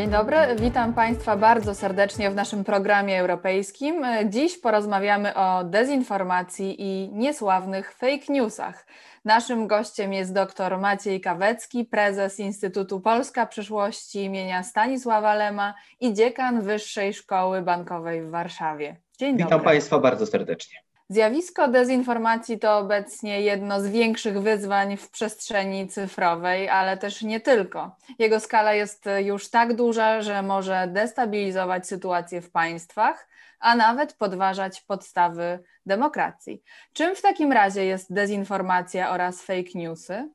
Dzień 0.00 0.10
dobry, 0.10 0.36
witam 0.56 0.94
Państwa 0.94 1.36
bardzo 1.36 1.74
serdecznie 1.74 2.30
w 2.30 2.34
naszym 2.34 2.64
programie 2.64 3.20
europejskim. 3.20 4.04
Dziś 4.28 4.58
porozmawiamy 4.58 5.34
o 5.34 5.64
dezinformacji 5.64 6.76
i 6.78 7.12
niesławnych 7.12 7.92
fake 7.92 8.32
newsach. 8.32 8.86
Naszym 9.24 9.66
gościem 9.66 10.12
jest 10.12 10.34
dr 10.34 10.78
Maciej 10.78 11.20
Kawecki, 11.20 11.84
prezes 11.84 12.38
Instytutu 12.38 13.00
Polska 13.00 13.46
Przyszłości 13.46 14.24
imienia 14.24 14.62
Stanisława 14.62 15.34
Lema 15.34 15.74
i 16.00 16.14
dziekan 16.14 16.62
Wyższej 16.62 17.14
Szkoły 17.14 17.62
Bankowej 17.62 18.22
w 18.22 18.30
Warszawie. 18.30 18.96
Dzień 19.18 19.32
dobry. 19.32 19.44
Witam 19.44 19.60
Państwa 19.60 19.98
bardzo 19.98 20.26
serdecznie. 20.26 20.89
Zjawisko 21.10 21.68
dezinformacji 21.68 22.58
to 22.58 22.78
obecnie 22.78 23.40
jedno 23.40 23.80
z 23.80 23.86
większych 23.86 24.40
wyzwań 24.40 24.96
w 24.96 25.10
przestrzeni 25.10 25.88
cyfrowej, 25.88 26.68
ale 26.68 26.96
też 26.96 27.22
nie 27.22 27.40
tylko. 27.40 27.96
Jego 28.18 28.40
skala 28.40 28.74
jest 28.74 29.04
już 29.24 29.50
tak 29.50 29.74
duża, 29.74 30.22
że 30.22 30.42
może 30.42 30.88
destabilizować 30.88 31.86
sytuację 31.88 32.40
w 32.40 32.50
państwach, 32.50 33.28
a 33.60 33.76
nawet 33.76 34.12
podważać 34.12 34.80
podstawy 34.80 35.62
demokracji. 35.86 36.62
Czym 36.92 37.16
w 37.16 37.22
takim 37.22 37.52
razie 37.52 37.84
jest 37.84 38.12
dezinformacja 38.14 39.10
oraz 39.10 39.42
fake 39.42 39.70
newsy? 39.74 40.30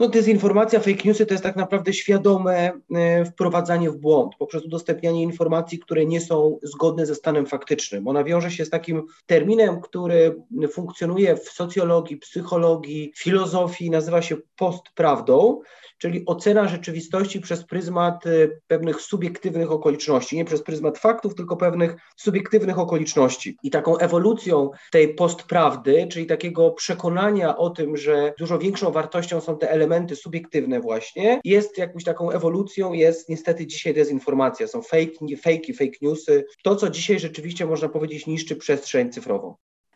No, 0.00 0.08
dezinformacja, 0.08 0.80
fake 0.80 1.02
newsy 1.04 1.26
to 1.26 1.34
jest 1.34 1.44
tak 1.44 1.56
naprawdę 1.56 1.92
świadome 1.92 2.72
e, 2.94 3.24
wprowadzanie 3.24 3.90
w 3.90 3.96
błąd 3.96 4.32
poprzez 4.38 4.64
udostępnianie 4.64 5.22
informacji, 5.22 5.78
które 5.78 6.06
nie 6.06 6.20
są 6.20 6.58
zgodne 6.62 7.06
ze 7.06 7.14
stanem 7.14 7.46
faktycznym. 7.46 8.08
Ona 8.08 8.24
wiąże 8.24 8.50
się 8.50 8.64
z 8.64 8.70
takim 8.70 9.06
terminem, 9.26 9.80
który 9.80 10.36
funkcjonuje 10.72 11.36
w 11.36 11.48
socjologii, 11.48 12.16
psychologii, 12.16 13.12
filozofii, 13.16 13.90
nazywa 13.90 14.22
się 14.22 14.36
postprawdą 14.56 15.60
czyli 15.98 16.22
ocena 16.26 16.68
rzeczywistości 16.68 17.40
przez 17.40 17.64
pryzmat 17.64 18.26
y, 18.26 18.60
pewnych 18.66 19.00
subiektywnych 19.00 19.70
okoliczności, 19.70 20.36
nie 20.36 20.44
przez 20.44 20.62
pryzmat 20.62 20.98
faktów, 20.98 21.34
tylko 21.34 21.56
pewnych 21.56 21.96
subiektywnych 22.16 22.78
okoliczności. 22.78 23.56
I 23.62 23.70
taką 23.70 23.98
ewolucją 23.98 24.70
tej 24.92 25.14
postprawdy, 25.14 26.08
czyli 26.10 26.26
takiego 26.26 26.70
przekonania 26.70 27.56
o 27.56 27.70
tym, 27.70 27.96
że 27.96 28.34
dużo 28.38 28.58
większą 28.58 28.92
wartością 28.92 29.40
są 29.40 29.58
te 29.58 29.70
elementy 29.70 29.83
subiektywne 30.16 30.80
właśnie, 30.80 31.40
jest 31.44 31.78
jakąś 31.78 32.04
taką 32.04 32.30
ewolucją, 32.30 32.92
jest 32.92 33.28
niestety 33.28 33.66
dzisiaj 33.66 33.94
dezinformacja, 33.94 34.66
są 34.66 34.82
fake, 34.82 35.36
fake, 35.36 35.72
fake 35.78 35.98
newsy. 36.02 36.44
To, 36.62 36.76
co 36.76 36.90
dzisiaj 36.90 37.18
rzeczywiście 37.18 37.66
można 37.66 37.88
powiedzieć 37.88 38.26
niszczy 38.26 38.56
przestrzeń 38.56 39.12
cyfrową. 39.12 39.54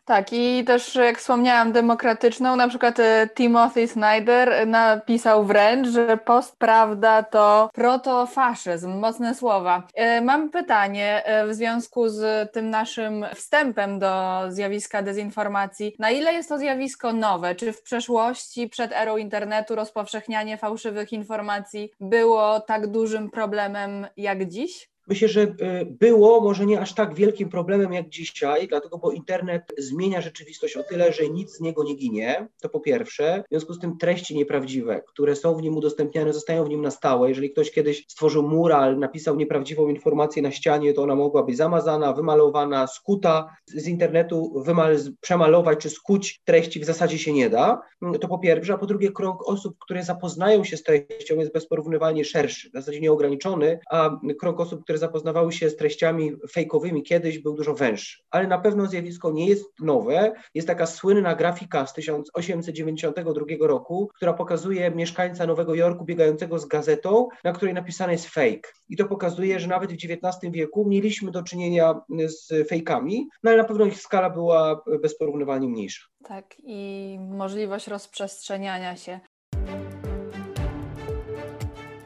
Tak, 0.09 0.33
i 0.33 0.63
też 0.63 0.95
jak 0.95 1.17
wspomniałam, 1.17 1.71
demokratyczną, 1.71 2.55
na 2.55 2.67
przykład 2.67 2.99
e, 2.99 3.29
Timothy 3.35 3.87
Snyder 3.87 4.67
napisał 4.67 5.45
wręcz, 5.45 5.87
że 5.87 6.17
postprawda 6.17 7.23
to 7.23 7.69
protofaszyzm, 7.73 8.91
mocne 8.91 9.35
słowa. 9.35 9.87
E, 9.93 10.21
mam 10.21 10.49
pytanie 10.49 11.25
e, 11.25 11.47
w 11.47 11.53
związku 11.53 12.09
z 12.09 12.51
tym 12.51 12.69
naszym 12.69 13.25
wstępem 13.35 13.99
do 13.99 14.41
zjawiska 14.47 15.01
dezinformacji. 15.01 15.95
Na 15.99 16.11
ile 16.11 16.33
jest 16.33 16.49
to 16.49 16.57
zjawisko 16.57 17.13
nowe? 17.13 17.55
Czy 17.55 17.73
w 17.73 17.81
przeszłości, 17.81 18.69
przed 18.69 18.91
erą 18.91 19.17
internetu, 19.17 19.75
rozpowszechnianie 19.75 20.57
fałszywych 20.57 21.13
informacji 21.13 21.91
było 21.99 22.59
tak 22.59 22.87
dużym 22.87 23.29
problemem 23.31 24.07
jak 24.17 24.45
dziś? 24.45 24.89
Myślę, 25.09 25.27
że 25.27 25.41
e, 25.41 25.85
było 25.85 26.41
może 26.41 26.65
nie 26.65 26.79
aż 26.79 26.93
tak 26.93 27.15
wielkim 27.15 27.49
problemem 27.49 27.93
jak 27.93 28.09
dzisiaj, 28.09 28.67
dlatego 28.67 28.97
bo 28.97 29.11
internet 29.11 29.63
zmienia 29.77 30.21
rzeczywistość 30.21 30.77
o 30.77 30.83
tyle, 30.83 31.13
że 31.13 31.29
nic 31.29 31.57
z 31.57 31.59
niego 31.59 31.83
nie 31.83 31.95
ginie, 31.95 32.47
to 32.61 32.69
po 32.69 32.79
pierwsze. 32.79 33.43
W 33.45 33.49
związku 33.49 33.73
z 33.73 33.79
tym 33.79 33.97
treści 33.97 34.35
nieprawdziwe, 34.35 35.01
które 35.07 35.35
są 35.35 35.55
w 35.55 35.61
nim 35.61 35.77
udostępniane, 35.77 36.33
zostają 36.33 36.63
w 36.63 36.69
nim 36.69 36.81
na 36.81 36.91
stałe. 36.91 37.29
Jeżeli 37.29 37.51
ktoś 37.51 37.71
kiedyś 37.71 38.05
stworzył 38.07 38.43
mural, 38.43 38.99
napisał 38.99 39.35
nieprawdziwą 39.35 39.87
informację 39.87 40.41
na 40.41 40.51
ścianie, 40.51 40.93
to 40.93 41.03
ona 41.03 41.15
mogła 41.15 41.43
być 41.43 41.57
zamazana, 41.57 42.13
wymalowana, 42.13 42.87
skuta 42.87 43.55
z 43.65 43.87
internetu, 43.87 44.63
wymal, 44.65 44.97
przemalować 45.21 45.79
czy 45.79 45.89
skuć 45.89 46.41
treści 46.45 46.79
w 46.79 46.85
zasadzie 46.85 47.17
się 47.17 47.33
nie 47.33 47.49
da. 47.49 47.81
To 48.21 48.27
po 48.27 48.39
pierwsze, 48.39 48.73
a 48.73 48.77
po 48.77 48.85
drugie 48.85 49.11
krąg 49.11 49.49
osób, 49.49 49.75
które 49.79 50.03
zapoznają 50.03 50.63
się 50.63 50.77
z 50.77 50.83
treścią 50.83 51.35
jest 51.35 51.53
bezporównywalnie 51.53 52.25
szerszy, 52.25 52.69
w 52.69 52.73
zasadzie 52.73 53.01
nieograniczony, 53.01 53.79
a 53.91 54.19
krąg 54.39 54.59
osób, 54.59 54.83
które 54.83 54.98
zapoznawały 54.99 55.51
się 55.51 55.69
z 55.69 55.75
treściami 55.75 56.31
fejkowymi 56.51 57.03
kiedyś, 57.03 57.39
był 57.39 57.55
dużo 57.55 57.73
węższy. 57.73 58.17
Ale 58.29 58.47
na 58.47 58.57
pewno 58.57 58.85
zjawisko 58.85 59.31
nie 59.31 59.47
jest 59.47 59.65
nowe. 59.79 60.33
Jest 60.53 60.67
taka 60.67 60.85
słynna 60.85 61.35
grafika 61.35 61.85
z 61.85 61.93
1892 61.93 63.67
roku, 63.67 64.09
która 64.15 64.33
pokazuje 64.33 64.91
mieszkańca 64.91 65.45
Nowego 65.45 65.75
Jorku 65.75 66.05
biegającego 66.05 66.59
z 66.59 66.65
gazetą, 66.65 67.27
na 67.43 67.51
której 67.51 67.73
napisane 67.73 68.11
jest 68.11 68.27
fake. 68.27 68.69
I 68.89 68.97
to 68.97 69.05
pokazuje, 69.05 69.59
że 69.59 69.67
nawet 69.67 69.91
w 69.91 69.93
XIX 69.93 70.51
wieku 70.51 70.85
mieliśmy 70.87 71.31
do 71.31 71.43
czynienia 71.43 72.01
z 72.25 72.69
fejkami, 72.69 73.27
no 73.43 73.51
ale 73.51 73.61
na 73.61 73.67
pewno 73.67 73.85
ich 73.85 74.01
skala 74.01 74.29
była 74.29 74.83
bezporównywalnie 75.01 75.67
mniejsza. 75.67 76.05
Tak, 76.23 76.55
i 76.63 77.17
możliwość 77.19 77.87
rozprzestrzeniania 77.87 78.95
się. 78.95 79.19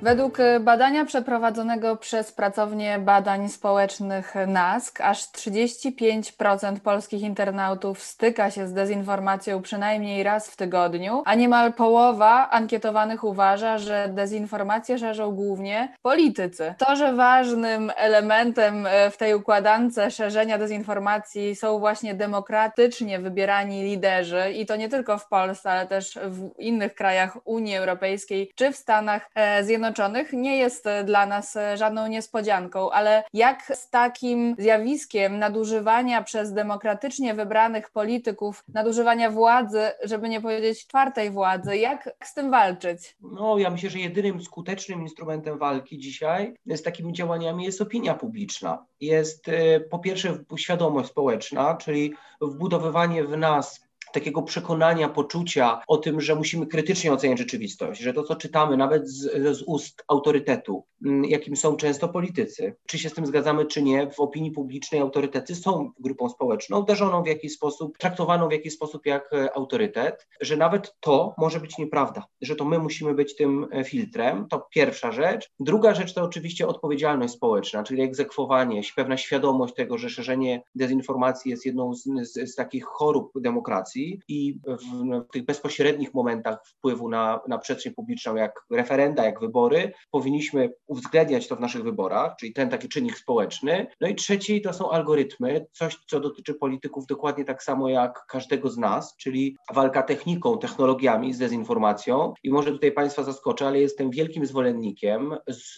Według 0.03 0.38
badania 0.59 1.06
przeprowadzonego 1.06 1.96
przez 1.96 2.31
pracownię 2.31 3.00
badań 3.00 3.50
społecznych 3.50 4.34
NASK, 4.47 5.02
aż 5.02 5.24
35% 5.24 6.80
polskich 6.80 7.22
internautów 7.22 8.03
styka 8.03 8.52
się 8.52 8.68
z 8.68 8.74
dezinformacją 8.74 9.62
przynajmniej 9.62 10.24
raz 10.24 10.50
w 10.50 10.56
tygodniu, 10.56 11.24
a 11.25 11.36
niemal 11.36 11.74
połowa 11.74 12.50
ankietowanych 12.50 13.24
uważa, 13.24 13.78
że 13.78 14.09
dezinformację 14.14 15.00
szerzą 15.00 15.31
głównie 15.31 15.94
politycy. 16.02 16.74
To, 16.78 16.96
że 16.96 17.14
ważnym 17.14 17.91
elementem 17.96 18.88
e, 18.88 19.12
w 19.12 19.18
tej 19.18 19.35
układance 19.35 20.00
szerzenia 20.09 20.58
dezinformacji 20.58 21.56
są 21.56 21.80
właśnie 21.80 22.16
demokratycznie 22.16 23.20
wybierani 23.20 23.84
liderzy, 23.84 24.52
i 24.52 24.66
to 24.66 24.75
nie 24.75 24.90
tylko 24.90 25.18
w 25.18 25.28
Polsce, 25.28 25.72
ale 25.72 25.88
też 25.88 26.20
w 26.24 26.59
innych 26.59 26.96
krajach 26.96 27.38
Unii 27.46 27.75
Europejskiej 27.75 28.52
czy 28.56 28.72
w 28.72 28.75
Stanach 28.75 29.30
e, 29.35 29.64
Zjednoczonych, 29.64 29.92
Zjednoczonych 29.93 30.33
nie 30.33 30.57
jest 30.57 30.87
e, 30.87 31.03
dla 31.03 31.25
nas 31.25 31.55
e, 31.55 31.77
żadną 31.77 32.07
niespodzianką, 32.07 32.91
ale 32.91 33.23
jak 33.33 33.71
z 33.75 33.89
takim 33.89 34.55
zjawiskiem 34.59 35.39
nadużywania 35.39 36.23
przez 36.23 36.53
demokratycznie 36.53 37.33
wybranych 37.33 37.91
polityków, 37.91 38.63
nadużywania 38.67 39.31
władzy, 39.31 39.81
żeby 40.03 40.29
nie 40.29 40.41
powiedzieć 40.41 40.87
czwartej 40.87 41.31
władzy, 41.31 41.77
jak 41.77 42.09
z 42.23 42.33
tym 42.33 42.51
walczyć? 42.51 43.15
No, 43.21 43.57
ja 43.57 43.69
myślę, 43.69 43.89
że 43.89 43.99
jedynym 43.99 44.43
skutecznym 44.43 45.01
instrumentem 45.01 45.57
walki 45.57 45.97
dzisiaj 45.97 46.53
z 46.67 46.81
takimi 46.81 47.13
działaniami 47.13 47.65
jest 47.65 47.81
opinia 47.81 48.13
publiczna. 48.13 48.85
Jest 48.99 49.49
e, 49.49 49.79
po 49.79 49.99
pierwsze 49.99 50.37
świadomość 50.57 51.09
społeczna, 51.09 51.75
czyli 51.75 52.13
wbudowywanie 52.41 53.23
w 53.23 53.37
nas 53.37 53.82
takiego 54.13 54.41
przekonania, 54.41 55.09
poczucia 55.09 55.81
o 55.88 55.97
tym, 55.97 56.22
że 56.22 56.35
musimy 56.35 56.68
krytycznie 56.68 57.13
oceniać 57.13 57.40
rzeczywistość, 57.40 58.01
że 58.01 58.13
to, 58.13 58.24
co 58.24 58.35
czytamy, 58.35 58.78
nawet 58.78 59.09
z, 59.09 59.57
z 59.57 59.62
ust 59.62 60.03
autorytetu, 60.07 60.85
mm, 61.06 61.25
jakim 61.25 61.56
są 61.56 61.75
często 61.75 62.09
politycy, 62.09 62.75
czy 62.88 63.00
się 63.00 63.09
z 63.09 63.13
tym 63.13 63.25
zgadzamy, 63.25 63.66
czy 63.66 63.81
nie, 63.81 64.12
w 64.12 64.19
opinii 64.19 64.52
publicznej 64.52 65.02
autorytety 65.02 65.56
są 65.56 65.91
grupą 66.00 66.29
społeczną, 66.29 66.79
uderzoną 66.79 67.23
w 67.23 67.28
jakiś 67.28 67.53
sposób, 67.53 67.97
traktowaną 67.97 68.47
w 68.47 68.52
jakiś 68.52 68.73
sposób 68.73 69.06
jak 69.06 69.34
e, 69.34 69.57
autorytet, 69.57 70.28
że 70.41 70.57
nawet 70.57 70.96
to 71.00 71.35
może 71.38 71.59
być 71.59 71.78
nieprawda, 71.78 72.25
że 72.41 72.56
to 72.56 72.66
my 72.66 72.79
musimy 72.79 73.13
być 73.13 73.35
tym 73.35 73.68
e, 73.72 73.84
filtrem. 73.84 74.47
To 74.50 74.68
pierwsza 74.73 75.12
rzecz. 75.12 75.50
Druga 75.59 75.94
rzecz 75.94 76.13
to 76.13 76.23
oczywiście 76.23 76.68
odpowiedzialność 76.68 77.34
społeczna, 77.34 77.84
czyli 77.84 78.02
egzekwowanie, 78.02 78.81
pewna 78.96 79.18
świadomość 79.18 79.73
tego, 79.73 79.97
że 79.97 80.09
szerzenie 80.09 80.63
dezinformacji 80.75 81.52
jest 81.52 81.66
jedną 81.66 81.94
z, 81.94 82.03
z, 82.03 82.52
z 82.52 82.56
takich 82.56 82.85
chorób 82.85 83.31
demokracji 83.35 84.03
i 84.28 84.59
w, 84.68 84.78
w, 84.78 85.31
tych 85.31 85.46
bezpośrednich 85.46 86.14
momentach 86.14 86.58
wpływu 86.66 87.09
na, 87.09 87.40
na 87.47 87.58
przestrzeń 87.58 87.94
publiczną, 87.94 88.36
jak 88.36 88.66
referenda, 88.72 89.26
jak 89.26 89.40
wybory, 89.40 89.91
powinniśmy 90.11 90.73
uwzględniać 90.88 91.47
to 91.47 91.55
w 91.55 91.59
naszych 91.59 91.84
wyborach, 91.84 92.35
czyli 92.40 92.53
ten 92.53 92.70
taki 92.70 92.90
czynnik 92.90 93.17
społeczny. 93.17 93.88
No 94.02 94.08
i 94.08 94.16
trzeci 94.16 94.61
to 94.61 94.73
są 94.73 94.91
algorytmy, 94.91 95.66
coś, 95.72 95.97
co 96.08 96.20
dotyczy 96.20 96.53
polityków 96.53 97.05
dokładnie 97.05 97.46
tak 97.46 97.64
samo 97.64 97.90
jak 97.90 98.26
każdego 98.28 98.70
z 98.70 98.78
nas, 98.78 99.16
czyli 99.17 99.58
walka 99.73 100.03
techniką, 100.03 100.58
technologiami, 100.58 101.34
z 101.34 101.38
dezinformacją. 101.38 102.34
I 102.44 102.49
może 102.49 102.72
tutaj 102.72 102.91
Państwa 102.91 103.23
zaskoczę, 103.23 103.67
ale 103.67 103.79
jestem 103.79 104.09
wielkim 104.09 104.46
zwolennikiem 104.46 105.35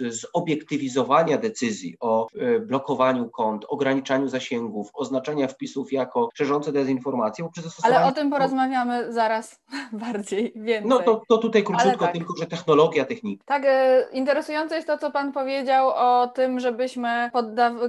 zobiektywizowania 0.10 1.38
decyzji 1.38 1.96
o 2.00 2.28
y, 2.36 2.60
blokowaniu 2.60 3.30
kont, 3.30 3.66
ograniczaniu 3.70 4.28
zasięgów, 4.28 4.90
oznaczania 4.94 5.48
wpisów 5.48 5.94
jako 5.94 6.30
szerzące 6.34 6.72
dezinformację 6.72 7.46
poprzez 7.46 7.64
zastosowanie 7.64 8.15
tym 8.16 8.30
porozmawiamy 8.30 9.14
zaraz 9.14 9.62
bardziej, 10.06 10.54
więcej. 10.56 10.90
No 10.90 11.00
to, 11.00 11.22
to 11.30 11.38
tutaj 11.38 11.64
króciutko 11.64 12.06
tak. 12.06 12.14
tylko, 12.14 12.38
że 12.38 12.46
technologia, 12.46 13.06
technika. 13.06 13.44
Tak, 13.46 13.64
e, 13.66 14.06
interesujące 14.12 14.76
jest 14.76 14.88
to, 14.88 14.98
co 14.98 15.12
Pan 15.12 15.32
powiedział 15.32 15.90
o 15.90 16.28
tym, 16.28 16.60
żebyśmy 16.60 17.32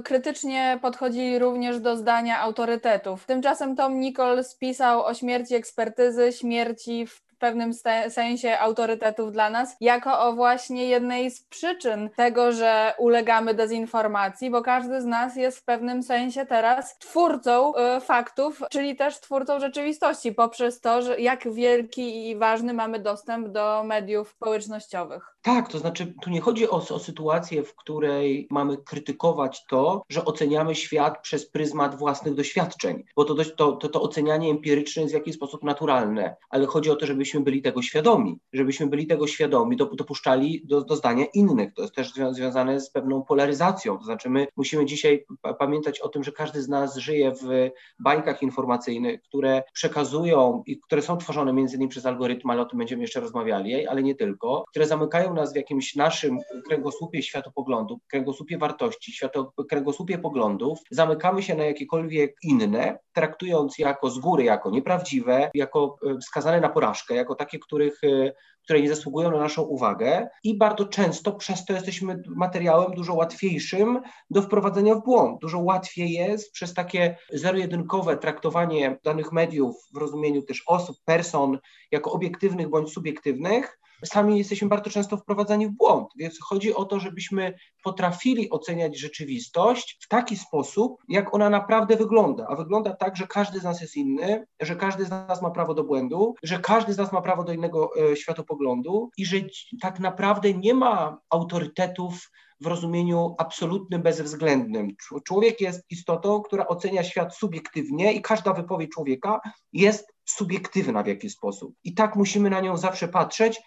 krytycznie 0.03 0.79
podchodzili 0.81 1.39
również 1.39 1.79
do 1.79 1.97
zdania 1.97 2.39
autorytetów. 2.39 3.25
Tymczasem 3.25 3.75
Tom 3.75 3.99
Nichols 3.99 4.55
pisał 4.55 5.03
o 5.03 5.13
śmierci 5.13 5.55
ekspertyzy, 5.55 6.31
śmierci 6.31 7.07
w 7.07 7.26
w 7.37 7.39
pewnym 7.39 7.71
sensie 8.09 8.59
autorytetów 8.59 9.31
dla 9.31 9.49
nas, 9.49 9.75
jako 9.81 10.19
o 10.19 10.33
właśnie 10.33 10.85
jednej 10.85 11.31
z 11.31 11.43
przyczyn 11.43 12.09
tego, 12.15 12.51
że 12.51 12.93
ulegamy 12.97 13.53
dezinformacji, 13.53 14.49
bo 14.49 14.61
każdy 14.61 15.01
z 15.01 15.05
nas 15.05 15.35
jest 15.35 15.59
w 15.59 15.63
pewnym 15.63 16.03
sensie 16.03 16.45
teraz 16.45 16.97
twórcą 16.97 17.73
y, 17.75 18.01
faktów, 18.01 18.61
czyli 18.71 18.95
też 18.95 19.19
twórcą 19.19 19.59
rzeczywistości, 19.59 20.31
poprzez 20.31 20.81
to, 20.81 21.01
że 21.01 21.19
jak 21.19 21.53
wielki 21.53 22.29
i 22.29 22.35
ważny 22.35 22.73
mamy 22.73 22.99
dostęp 22.99 23.47
do 23.47 23.83
mediów 23.83 24.29
społecznościowych. 24.29 25.36
Tak, 25.47 25.71
to 25.71 25.79
znaczy 25.79 26.13
tu 26.21 26.29
nie 26.29 26.41
chodzi 26.41 26.69
o, 26.69 26.75
o 26.75 26.99
sytuację, 26.99 27.63
w 27.63 27.75
której 27.75 28.47
mamy 28.51 28.77
krytykować 28.77 29.65
to, 29.65 30.03
że 30.09 30.25
oceniamy 30.25 30.75
świat 30.75 31.21
przez 31.21 31.49
pryzmat 31.49 31.95
własnych 31.95 32.33
doświadczeń, 32.33 33.03
bo 33.15 33.25
to, 33.25 33.35
to, 33.35 33.71
to, 33.71 33.89
to 33.89 34.01
ocenianie 34.01 34.51
empiryczne 34.51 35.01
jest 35.01 35.13
w 35.13 35.17
jakiś 35.17 35.35
sposób 35.35 35.63
naturalne, 35.63 36.35
ale 36.49 36.65
chodzi 36.65 36.89
o 36.89 36.95
to, 36.95 37.05
żebyśmy 37.05 37.39
byli 37.39 37.61
tego 37.61 37.81
świadomi, 37.81 38.39
żebyśmy 38.53 38.87
byli 38.87 39.07
tego 39.07 39.27
świadomi, 39.27 39.77
dopuszczali 39.77 40.61
do, 40.65 40.81
do 40.81 40.95
zdania 40.95 41.25
innych. 41.33 41.73
To 41.73 41.81
jest 41.81 41.95
też 41.95 42.13
związane 42.31 42.79
z 42.79 42.89
pewną 42.89 43.23
polaryzacją, 43.23 43.97
to 43.97 44.03
znaczy 44.03 44.29
my 44.29 44.47
musimy 44.57 44.85
dzisiaj 44.85 45.25
pamiętać 45.59 45.99
o 45.99 46.09
tym, 46.09 46.23
że 46.23 46.31
każdy 46.31 46.61
z 46.61 46.67
nas 46.67 46.97
żyje 46.97 47.31
w 47.31 47.69
bańkach 47.99 48.41
informacyjnych, 48.41 49.21
które 49.21 49.63
przekazują 49.73 50.63
i 50.65 50.79
które 50.79 51.01
są 51.01 51.17
tworzone 51.17 51.53
między 51.53 51.75
innymi 51.75 51.89
przez 51.89 52.05
algorytmy, 52.05 52.53
ale 52.53 52.61
o 52.61 52.65
tym 52.65 52.79
będziemy 52.79 53.01
jeszcze 53.01 53.19
rozmawiali, 53.19 53.87
ale 53.87 54.03
nie 54.03 54.15
tylko, 54.15 54.63
które 54.67 54.87
zamykają 54.87 55.36
nas 55.37 55.53
w 55.53 55.55
jakimś 55.55 55.95
naszym 55.95 56.39
kręgosłupie 56.67 57.23
światopoglądu, 57.23 57.99
kręgosłupie 58.07 58.57
wartości, 58.57 59.11
świato, 59.11 59.53
kręgosłupie 59.69 60.17
poglądów, 60.17 60.79
zamykamy 60.91 61.43
się 61.43 61.55
na 61.55 61.65
jakiekolwiek 61.65 62.35
inne, 62.43 62.99
traktując 63.13 63.79
jako 63.79 64.09
z 64.09 64.19
góry, 64.19 64.43
jako 64.43 64.69
nieprawdziwe, 64.69 65.51
jako 65.53 65.95
e, 66.05 66.21
skazane 66.21 66.61
na 66.61 66.69
porażkę, 66.69 67.15
jako 67.15 67.35
takie, 67.35 67.59
których 67.59 68.03
e, 68.03 68.31
które 68.67 68.81
nie 68.81 68.89
zasługują 68.89 69.31
na 69.31 69.37
naszą 69.37 69.61
uwagę 69.61 70.27
i 70.43 70.57
bardzo 70.57 70.85
często 70.85 71.31
przez 71.31 71.65
to 71.65 71.73
jesteśmy 71.73 72.21
materiałem 72.35 72.91
dużo 72.91 73.13
łatwiejszym 73.13 74.01
do 74.29 74.41
wprowadzenia 74.41 74.95
w 74.95 75.03
błąd. 75.03 75.41
Dużo 75.41 75.59
łatwiej 75.59 76.11
jest 76.11 76.51
przez 76.51 76.73
takie 76.73 77.17
zero-jedynkowe 77.33 78.17
traktowanie 78.17 78.99
danych 79.03 79.31
mediów 79.31 79.75
w 79.93 79.97
rozumieniu 79.97 80.41
też 80.41 80.63
osób, 80.67 80.97
person 81.05 81.57
jako 81.91 82.11
obiektywnych 82.11 82.69
bądź 82.69 82.89
subiektywnych, 82.91 83.79
sami 84.05 84.37
jesteśmy 84.37 84.67
bardzo 84.67 84.89
często 84.89 85.17
wprowadzani 85.17 85.67
w 85.67 85.71
błąd. 85.71 86.07
Więc 86.15 86.39
chodzi 86.41 86.73
o 86.73 86.85
to, 86.85 86.99
żebyśmy 86.99 87.53
potrafili 87.83 88.49
oceniać 88.49 88.99
rzeczywistość 88.99 89.97
w 90.01 90.07
taki 90.07 90.37
sposób, 90.37 90.97
jak 91.09 91.33
ona 91.33 91.49
naprawdę 91.49 91.95
wygląda. 91.95 92.47
A 92.49 92.55
wygląda 92.55 92.95
tak, 92.95 93.17
że 93.17 93.27
każdy 93.27 93.59
z 93.59 93.63
nas 93.63 93.81
jest 93.81 93.95
inny, 93.95 94.45
że 94.61 94.75
każdy 94.75 95.05
z 95.05 95.09
nas 95.09 95.41
ma 95.41 95.51
prawo 95.51 95.73
do 95.73 95.83
błędu, 95.83 96.35
że 96.43 96.59
każdy 96.59 96.93
z 96.93 96.97
nas 96.97 97.11
ma 97.11 97.21
prawo 97.21 97.43
do 97.43 97.53
innego 97.53 97.89
e, 98.11 98.15
światopoglądu 98.15 99.09
i 99.17 99.25
że 99.25 99.37
tak 99.81 99.99
naprawdę 99.99 100.53
nie 100.53 100.73
ma 100.73 101.17
autorytetów 101.29 102.29
w 102.61 102.67
rozumieniu 102.67 103.35
absolutnym, 103.37 104.01
bezwzględnym. 104.01 104.95
Człowiek 105.25 105.61
jest 105.61 105.81
istotą, 105.89 106.41
która 106.41 106.67
ocenia 106.67 107.03
świat 107.03 107.35
subiektywnie 107.35 108.13
i 108.13 108.21
każda 108.21 108.53
wypowiedź 108.53 108.91
człowieka 108.91 109.39
jest 109.73 110.13
subiektywna 110.25 111.03
w 111.03 111.07
jakiś 111.07 111.33
sposób. 111.33 111.73
I 111.83 111.93
tak 111.93 112.15
musimy 112.15 112.49
na 112.49 112.61
nią 112.61 112.77
zawsze 112.77 113.07
patrzeć, 113.07 113.61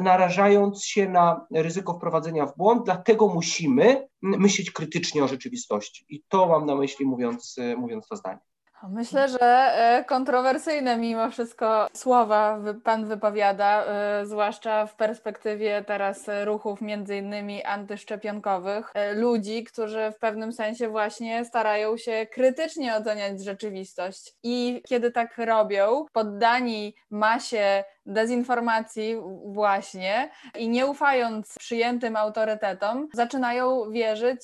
narażając 0.00 0.84
się 0.84 1.08
na 1.08 1.46
ryzyko 1.54 1.94
wprowadzenia 1.94 2.46
w 2.46 2.56
błąd, 2.56 2.84
dlatego 2.84 3.28
musimy 3.28 4.08
myśleć 4.22 4.70
krytycznie 4.70 5.24
o 5.24 5.28
rzeczywistości. 5.28 6.06
I 6.08 6.22
to 6.28 6.46
mam 6.46 6.66
na 6.66 6.74
myśli, 6.74 7.06
mówiąc, 7.06 7.56
mówiąc 7.76 8.08
to 8.08 8.16
zdanie. 8.16 8.40
Myślę, 8.82 9.28
że 9.28 9.40
e, 9.40 10.04
kontrowersyjne 10.04 10.96
mimo 10.96 11.30
wszystko 11.30 11.88
słowa 11.92 12.58
Pan 12.84 13.06
wypowiada, 13.06 13.84
e, 13.84 14.26
zwłaszcza 14.26 14.86
w 14.86 14.96
perspektywie 14.96 15.84
teraz 15.86 16.26
ruchów 16.44 16.80
między 16.80 17.16
innymi 17.16 17.64
antyszczepionkowych, 17.64 18.90
e, 18.94 19.14
ludzi, 19.14 19.64
którzy 19.64 20.12
w 20.16 20.18
pewnym 20.18 20.52
sensie 20.52 20.88
właśnie 20.88 21.44
starają 21.44 21.96
się 21.96 22.26
krytycznie 22.32 22.96
oceniać 22.96 23.44
rzeczywistość. 23.44 24.34
I 24.42 24.82
kiedy 24.88 25.10
tak 25.10 25.38
robią, 25.38 26.06
poddani 26.12 26.94
masie 27.10 27.84
dezinformacji 28.06 29.16
właśnie 29.44 30.30
i 30.54 30.68
nie 30.68 30.86
ufając 30.86 31.58
przyjętym 31.58 32.16
autorytetom, 32.16 33.08
zaczynają 33.14 33.90
wierzyć 33.90 34.40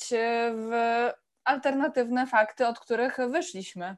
w 0.55 0.71
alternatywne 1.45 2.27
fakty, 2.27 2.67
od 2.67 2.81
których 2.81 3.17
wyszliśmy. 3.31 3.97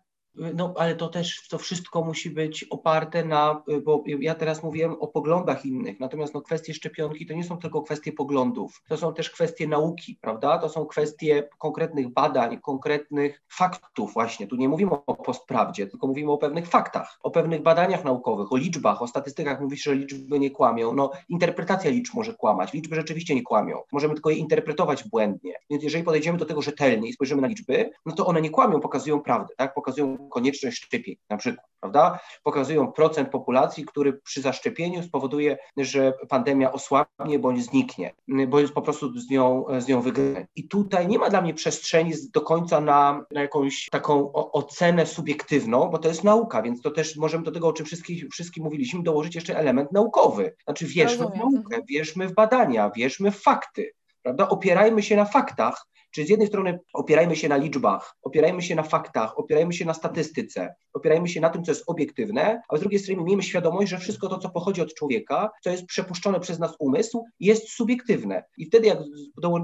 No, 0.55 0.75
ale 0.77 0.95
to 0.95 1.09
też 1.09 1.49
to 1.49 1.59
wszystko 1.59 2.05
musi 2.05 2.31
być 2.31 2.65
oparte 2.65 3.25
na, 3.25 3.63
bo 3.85 4.05
ja 4.07 4.35
teraz 4.35 4.63
mówiłem 4.63 4.97
o 5.01 5.09
poglądach 5.09 5.67
innych, 5.67 6.01
natomiast 6.01 6.35
no, 6.35 6.41
kwestie 6.41 6.75
szczepionki 6.75 7.27
to 7.27 7.35
nie 7.35 7.45
są 7.45 7.59
tylko 7.59 7.83
kwestie 7.83 8.13
poglądów, 8.13 8.83
to 8.89 8.97
są 8.97 9.15
też 9.15 9.31
kwestie 9.31 9.69
nauki, 9.69 10.19
prawda? 10.21 10.59
To 10.59 10.69
są 10.69 10.87
kwestie 10.87 11.49
konkretnych 11.59 12.09
badań, 12.09 12.61
konkretnych 12.61 13.43
faktów 13.49 14.13
właśnie. 14.15 14.47
Tu 14.47 14.57
nie 14.57 14.69
mówimy 14.69 14.91
o 15.07 15.15
postprawdzie, 15.15 15.87
tylko 15.87 16.07
mówimy 16.07 16.33
o 16.33 16.39
pewnych 16.39 16.69
faktach, 16.69 17.19
o 17.23 17.31
pewnych 17.31 17.63
badaniach 17.63 18.05
naukowych, 18.05 18.53
o 18.53 18.57
liczbach, 18.57 19.03
o 19.03 19.07
statystykach. 19.07 19.61
Mówisz, 19.61 19.83
że 19.83 19.95
liczby 19.95 20.39
nie 20.39 20.51
kłamią. 20.51 20.93
No, 20.93 21.11
interpretacja 21.29 21.91
liczb 21.91 22.15
może 22.15 22.35
kłamać. 22.35 22.73
Liczby 22.73 22.97
rzeczywiście 22.97 23.35
nie 23.35 23.43
kłamią. 23.43 23.79
Możemy 23.93 24.15
tylko 24.15 24.31
je 24.31 24.37
interpretować 24.37 25.05
błędnie. 25.05 25.55
Więc 25.71 25.83
jeżeli 25.83 26.05
podejdziemy 26.05 26.39
do 26.39 26.45
tego 26.45 26.63
rzetelnie 26.63 27.09
i 27.09 27.13
spojrzymy 27.13 27.43
na 27.43 27.49
liczby, 27.49 27.91
no 28.07 28.15
to 28.15 28.27
one 28.27 28.41
nie 28.41 28.51
kłamią, 28.51 28.81
pokazują 28.81 29.21
prawdę, 29.21 29.55
tak? 29.57 29.75
Pokazują 29.75 30.26
konieczność 30.29 30.77
szczepień 30.77 31.17
na 31.31 31.37
przykład, 31.37 31.67
prawda? 31.81 32.19
Pokazują 32.43 32.93
procent 32.93 33.31
populacji, 33.31 33.85
który 33.85 34.13
przy 34.13 34.41
zaszczepieniu 34.41 35.03
spowoduje, 35.03 35.59
że 35.77 36.13
pandemia 36.29 36.73
osłabnie 36.73 37.39
bądź 37.39 37.65
zniknie, 37.65 38.15
jest 38.59 38.73
po 38.73 38.83
prostu 38.83 39.21
z 39.21 39.31
nią, 39.31 39.65
z 39.79 39.89
nią 39.89 40.01
wygrany. 40.01 40.47
I 40.57 40.69
tutaj 40.69 41.09
nie 41.09 41.19
ma 41.19 41.31
dla 41.31 41.43
mnie 41.43 41.55
przestrzeni 41.55 42.13
do 42.33 42.41
końca 42.41 42.81
na, 42.81 43.25
na 43.31 43.41
jakąś 43.41 43.89
taką 43.91 44.33
ocenę 44.33 45.07
subiektywną, 45.07 45.89
bo 45.89 45.99
to 45.99 46.09
jest 46.09 46.25
nauka, 46.25 46.63
więc 46.63 46.83
to 46.83 46.91
też 46.91 47.17
możemy 47.17 47.45
do 47.45 47.53
tego, 47.53 47.69
o 47.69 47.73
czym 47.73 47.87
wszystkim, 47.87 48.29
wszystkim 48.33 48.65
mówiliśmy, 48.65 49.03
dołożyć 49.03 49.35
jeszcze 49.35 49.59
element 49.59 49.93
naukowy. 49.93 50.57
Znaczy 50.65 50.87
wierzmy 50.87 51.25
Rozumiem. 51.25 51.51
w 51.51 51.53
naukę, 51.53 51.79
wierzmy 51.89 52.29
w 52.29 52.35
badania, 52.35 52.91
wierzmy 52.97 53.31
w 53.31 53.43
fakty, 53.43 53.91
prawda? 54.23 54.49
Opierajmy 54.49 55.03
się 55.03 55.17
na 55.17 55.25
faktach, 55.25 55.87
Czyli 56.17 56.27
z 56.27 56.31
jednej 56.31 56.49
strony 56.49 56.81
opierajmy 56.93 57.37
się 57.37 57.49
na 57.49 57.57
liczbach, 57.57 58.17
opierajmy 58.23 58.63
się 58.63 58.75
na 58.75 58.83
faktach, 58.83 59.39
opierajmy 59.39 59.73
się 59.73 59.85
na 59.85 59.95
statystyce, 59.95 60.75
opierajmy 60.93 61.29
się 61.29 61.41
na 61.41 61.51
tym, 61.51 61.65
co 61.65 61.71
jest 61.71 61.85
obiektywne, 61.87 62.63
a 62.69 62.77
z 62.77 62.81
drugiej 62.81 63.01
strony 63.01 63.23
miejmy 63.23 63.43
świadomość, 63.43 63.91
że 63.91 63.99
wszystko 63.99 64.29
to, 64.29 64.39
co 64.39 64.51
pochodzi 64.51 64.83
od 64.83 64.95
człowieka, 64.95 65.51
co 65.63 65.71
jest 65.71 65.87
przepuszczone 65.87 66.41
przez 66.41 66.59
nas 66.59 66.75
umysł, 66.79 67.25
jest 67.41 67.69
subiektywne. 67.69 68.45
I 68.59 68.67
wtedy, 68.67 68.87
jak 68.87 68.99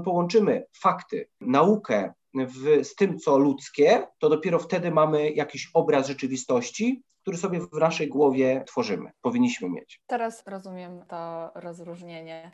połączymy 0.05 0.65
fakty, 0.81 1.27
naukę 1.41 2.13
w, 2.33 2.85
z 2.85 2.95
tym, 2.95 3.19
co 3.19 3.37
ludzkie, 3.37 4.07
to 4.19 4.29
dopiero 4.29 4.59
wtedy 4.59 4.91
mamy 4.91 5.31
jakiś 5.31 5.69
obraz 5.73 6.07
rzeczywistości, 6.07 7.03
który 7.21 7.37
sobie 7.37 7.59
w 7.59 7.79
naszej 7.79 8.07
głowie 8.07 8.63
tworzymy, 8.67 9.11
powinniśmy 9.21 9.69
mieć. 9.69 10.01
Teraz 10.07 10.43
rozumiem 10.47 11.05
to 11.07 11.51
rozróżnienie. 11.55 12.51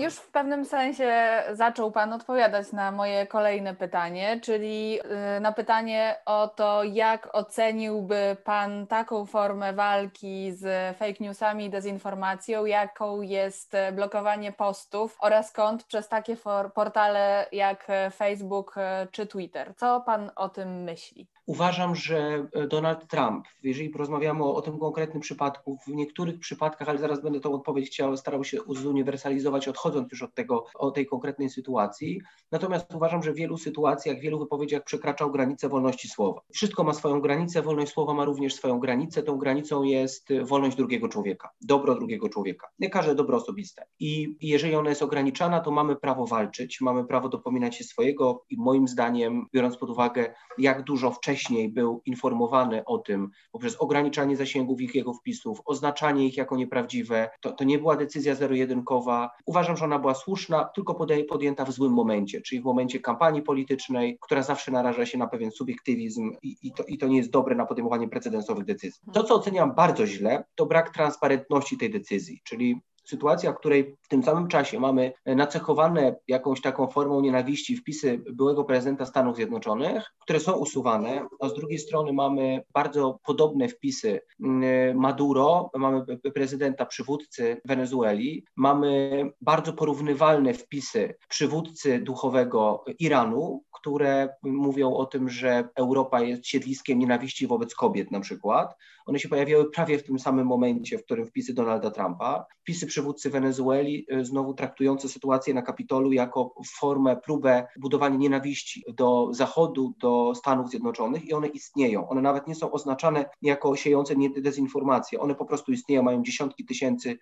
Już 0.00 0.14
w 0.14 0.30
pewnym 0.30 0.64
sensie 0.64 1.42
zaczął 1.52 1.92
Pan 1.92 2.12
odpowiadać 2.12 2.72
na 2.72 2.92
moje 2.92 3.26
kolejne 3.26 3.74
pytanie, 3.74 4.40
czyli 4.42 5.00
y, 5.36 5.40
na 5.40 5.52
pytanie 5.52 6.16
o 6.26 6.48
to, 6.48 6.84
jak 6.84 7.28
oceniłby 7.32 8.36
Pan 8.44 8.86
taką 8.86 9.26
formę 9.26 9.72
walki 9.72 10.52
z 10.52 10.96
fake 10.96 11.14
newsami 11.20 11.64
i 11.64 11.70
dezinformacją, 11.70 12.64
jaką 12.64 13.22
jest 13.22 13.72
blokowanie 13.92 14.52
postów 14.52 15.16
oraz 15.20 15.52
kont 15.52 15.84
przez 15.84 16.08
takie 16.08 16.36
portale 16.74 17.46
jak 17.52 17.86
Facebook 18.16 18.74
czy 19.10 19.26
Twitter. 19.26 19.74
Co 19.76 20.00
Pan 20.00 20.30
o 20.36 20.48
tym 20.48 20.82
myśli? 20.82 21.28
Uważam, 21.50 21.96
że 21.96 22.46
e, 22.52 22.66
Donald 22.66 23.06
Trump, 23.06 23.46
jeżeli 23.62 23.88
porozmawiamy 23.88 24.44
o, 24.44 24.54
o, 24.54 24.62
tym 24.62 24.78
konkretnym 24.78 25.20
przypadku, 25.20 25.78
w 25.86 25.88
niektórych 25.88 26.40
przypadkach, 26.40 26.88
ale 26.88 26.98
zaraz 26.98 27.22
będę 27.22 27.40
tą 27.40 27.52
odpowiedź 27.54 27.86
chciał, 27.86 28.16
starał 28.16 28.44
się 28.44 28.58
zuniwersalizować, 28.68 29.59
odchodząc 29.68 30.12
już 30.12 30.22
od 30.22 30.34
tego, 30.34 30.64
od 30.74 30.94
tej 30.94 31.06
konkretnej 31.06 31.50
sytuacji. 31.50 32.20
Natomiast 32.52 32.94
uważam, 32.94 33.22
że 33.22 33.32
w 33.32 33.36
wielu 33.36 33.58
sytuacjach, 33.58 34.18
w 34.18 34.20
wielu 34.20 34.38
wypowiedziach 34.38 34.84
przekraczał 34.84 35.30
granicę 35.30 35.68
wolności 35.68 36.08
słowa. 36.08 36.40
Wszystko 36.52 36.84
ma 36.84 36.94
swoją 36.94 37.20
granicę, 37.20 37.62
wolność 37.62 37.92
słowa 37.92 38.14
ma 38.14 38.24
również 38.24 38.54
swoją 38.54 38.78
granicę. 38.78 39.22
Tą 39.22 39.38
granicą 39.38 39.82
jest 39.82 40.28
wolność 40.42 40.76
drugiego 40.76 41.08
człowieka, 41.08 41.50
dobro 41.60 41.94
drugiego 41.94 42.28
człowieka. 42.28 42.68
Nie 42.78 42.90
każde 42.90 43.14
dobro 43.14 43.36
osobiste. 43.36 43.86
I 44.00 44.36
jeżeli 44.40 44.74
ona 44.74 44.88
jest 44.88 45.02
ograniczana, 45.02 45.60
to 45.60 45.70
mamy 45.70 45.96
prawo 45.96 46.26
walczyć, 46.26 46.80
mamy 46.80 47.04
prawo 47.04 47.28
dopominać 47.28 47.76
się 47.76 47.84
swojego 47.84 48.44
i 48.50 48.56
moim 48.56 48.88
zdaniem, 48.88 49.46
biorąc 49.54 49.76
pod 49.76 49.90
uwagę, 49.90 50.34
jak 50.58 50.84
dużo 50.84 51.10
wcześniej 51.10 51.68
był 51.72 52.02
informowany 52.04 52.84
o 52.84 52.98
tym 52.98 53.30
poprzez 53.52 53.76
ograniczanie 53.76 54.36
zasięgów 54.36 54.80
ich 54.80 54.94
jego 54.94 55.14
wpisów, 55.14 55.60
oznaczanie 55.64 56.26
ich 56.26 56.36
jako 56.36 56.56
nieprawdziwe. 56.56 57.30
To, 57.40 57.52
to 57.52 57.64
nie 57.64 57.78
była 57.78 57.96
decyzja 57.96 58.34
zero-jedynkowa. 58.34 59.30
Uważam, 59.50 59.76
że 59.76 59.84
ona 59.84 59.98
była 59.98 60.14
słuszna, 60.14 60.64
tylko 60.74 61.06
podjęta 61.28 61.64
w 61.64 61.72
złym 61.72 61.92
momencie, 61.92 62.40
czyli 62.40 62.60
w 62.60 62.64
momencie 62.64 63.00
kampanii 63.00 63.42
politycznej, 63.42 64.18
która 64.20 64.42
zawsze 64.42 64.70
naraża 64.72 65.06
się 65.06 65.18
na 65.18 65.26
pewien 65.26 65.50
subiektywizm 65.50 66.32
i, 66.42 66.56
i, 66.62 66.72
to, 66.72 66.82
i 66.84 66.98
to 66.98 67.08
nie 67.08 67.16
jest 67.16 67.30
dobre 67.30 67.54
na 67.54 67.66
podejmowanie 67.66 68.08
precedensowych 68.08 68.64
decyzji. 68.64 69.00
To, 69.12 69.24
co 69.24 69.34
oceniam 69.34 69.74
bardzo 69.74 70.06
źle, 70.06 70.44
to 70.54 70.66
brak 70.66 70.90
transparentności 70.94 71.78
tej 71.78 71.90
decyzji, 71.90 72.40
czyli 72.44 72.80
sytuacja, 73.10 73.52
w 73.52 73.58
której 73.58 73.96
w 74.02 74.08
tym 74.08 74.22
samym 74.22 74.48
czasie 74.48 74.80
mamy 74.80 75.12
nacechowane 75.26 76.16
jakąś 76.28 76.60
taką 76.60 76.86
formą 76.86 77.20
nienawiści 77.20 77.76
wpisy 77.76 78.24
byłego 78.32 78.64
prezydenta 78.64 79.06
Stanów 79.06 79.36
Zjednoczonych, 79.36 80.12
które 80.20 80.40
są 80.40 80.52
usuwane, 80.52 81.26
a 81.40 81.48
z 81.48 81.54
drugiej 81.54 81.78
strony 81.78 82.12
mamy 82.12 82.62
bardzo 82.74 83.18
podobne 83.26 83.68
wpisy 83.68 84.20
mm, 84.40 84.98
Maduro, 84.98 85.70
mamy 85.74 86.04
prezydenta 86.34 86.86
przywódcy 86.86 87.60
Wenezueli, 87.64 88.44
mamy 88.56 89.22
bardzo 89.40 89.72
porównywalne 89.72 90.54
wpisy 90.54 91.14
przywódcy 91.28 91.98
duchowego 91.98 92.84
Iranu, 92.98 93.62
które 93.80 94.28
mówią 94.42 94.94
o 94.94 95.06
tym, 95.06 95.28
że 95.28 95.68
Europa 95.74 96.20
jest 96.20 96.46
siedliskiem 96.46 96.98
nienawiści 96.98 97.46
wobec 97.46 97.74
kobiet 97.74 98.10
na 98.10 98.20
przykład. 98.20 98.76
One 99.06 99.18
się 99.18 99.28
pojawiały 99.28 99.70
prawie 99.70 99.98
w 99.98 100.02
tym 100.02 100.18
samym 100.18 100.46
momencie, 100.46 100.98
w 100.98 101.04
którym 101.04 101.26
wpisy 101.26 101.54
Donalda 101.54 101.90
Trumpa. 101.90 102.46
Wpisy 102.60 102.86
przywódcy 103.00 103.30
Wenezueli 103.30 104.06
y, 104.12 104.24
znowu 104.24 104.54
traktujące 104.54 105.08
sytuację 105.08 105.54
na 105.54 105.62
Kapitolu 105.62 106.12
jako 106.12 106.54
formę, 106.78 107.16
próbę 107.16 107.66
budowania 107.78 108.16
nienawiści 108.16 108.84
do 108.94 109.28
Zachodu, 109.32 109.94
do 109.98 110.32
Stanów 110.34 110.70
Zjednoczonych 110.70 111.24
i 111.24 111.32
one 111.32 111.48
istnieją. 111.48 112.08
One 112.08 112.22
nawet 112.22 112.46
nie 112.46 112.54
są 112.54 112.70
oznaczane 112.70 113.24
jako 113.42 113.76
siejące 113.76 114.14
dezinformację. 114.36 115.20
One 115.20 115.34
po 115.34 115.44
prostu 115.44 115.72
istnieją, 115.72 116.02
mają 116.02 116.22
dziesiątki 116.22 116.64
tysięcy 116.64 117.18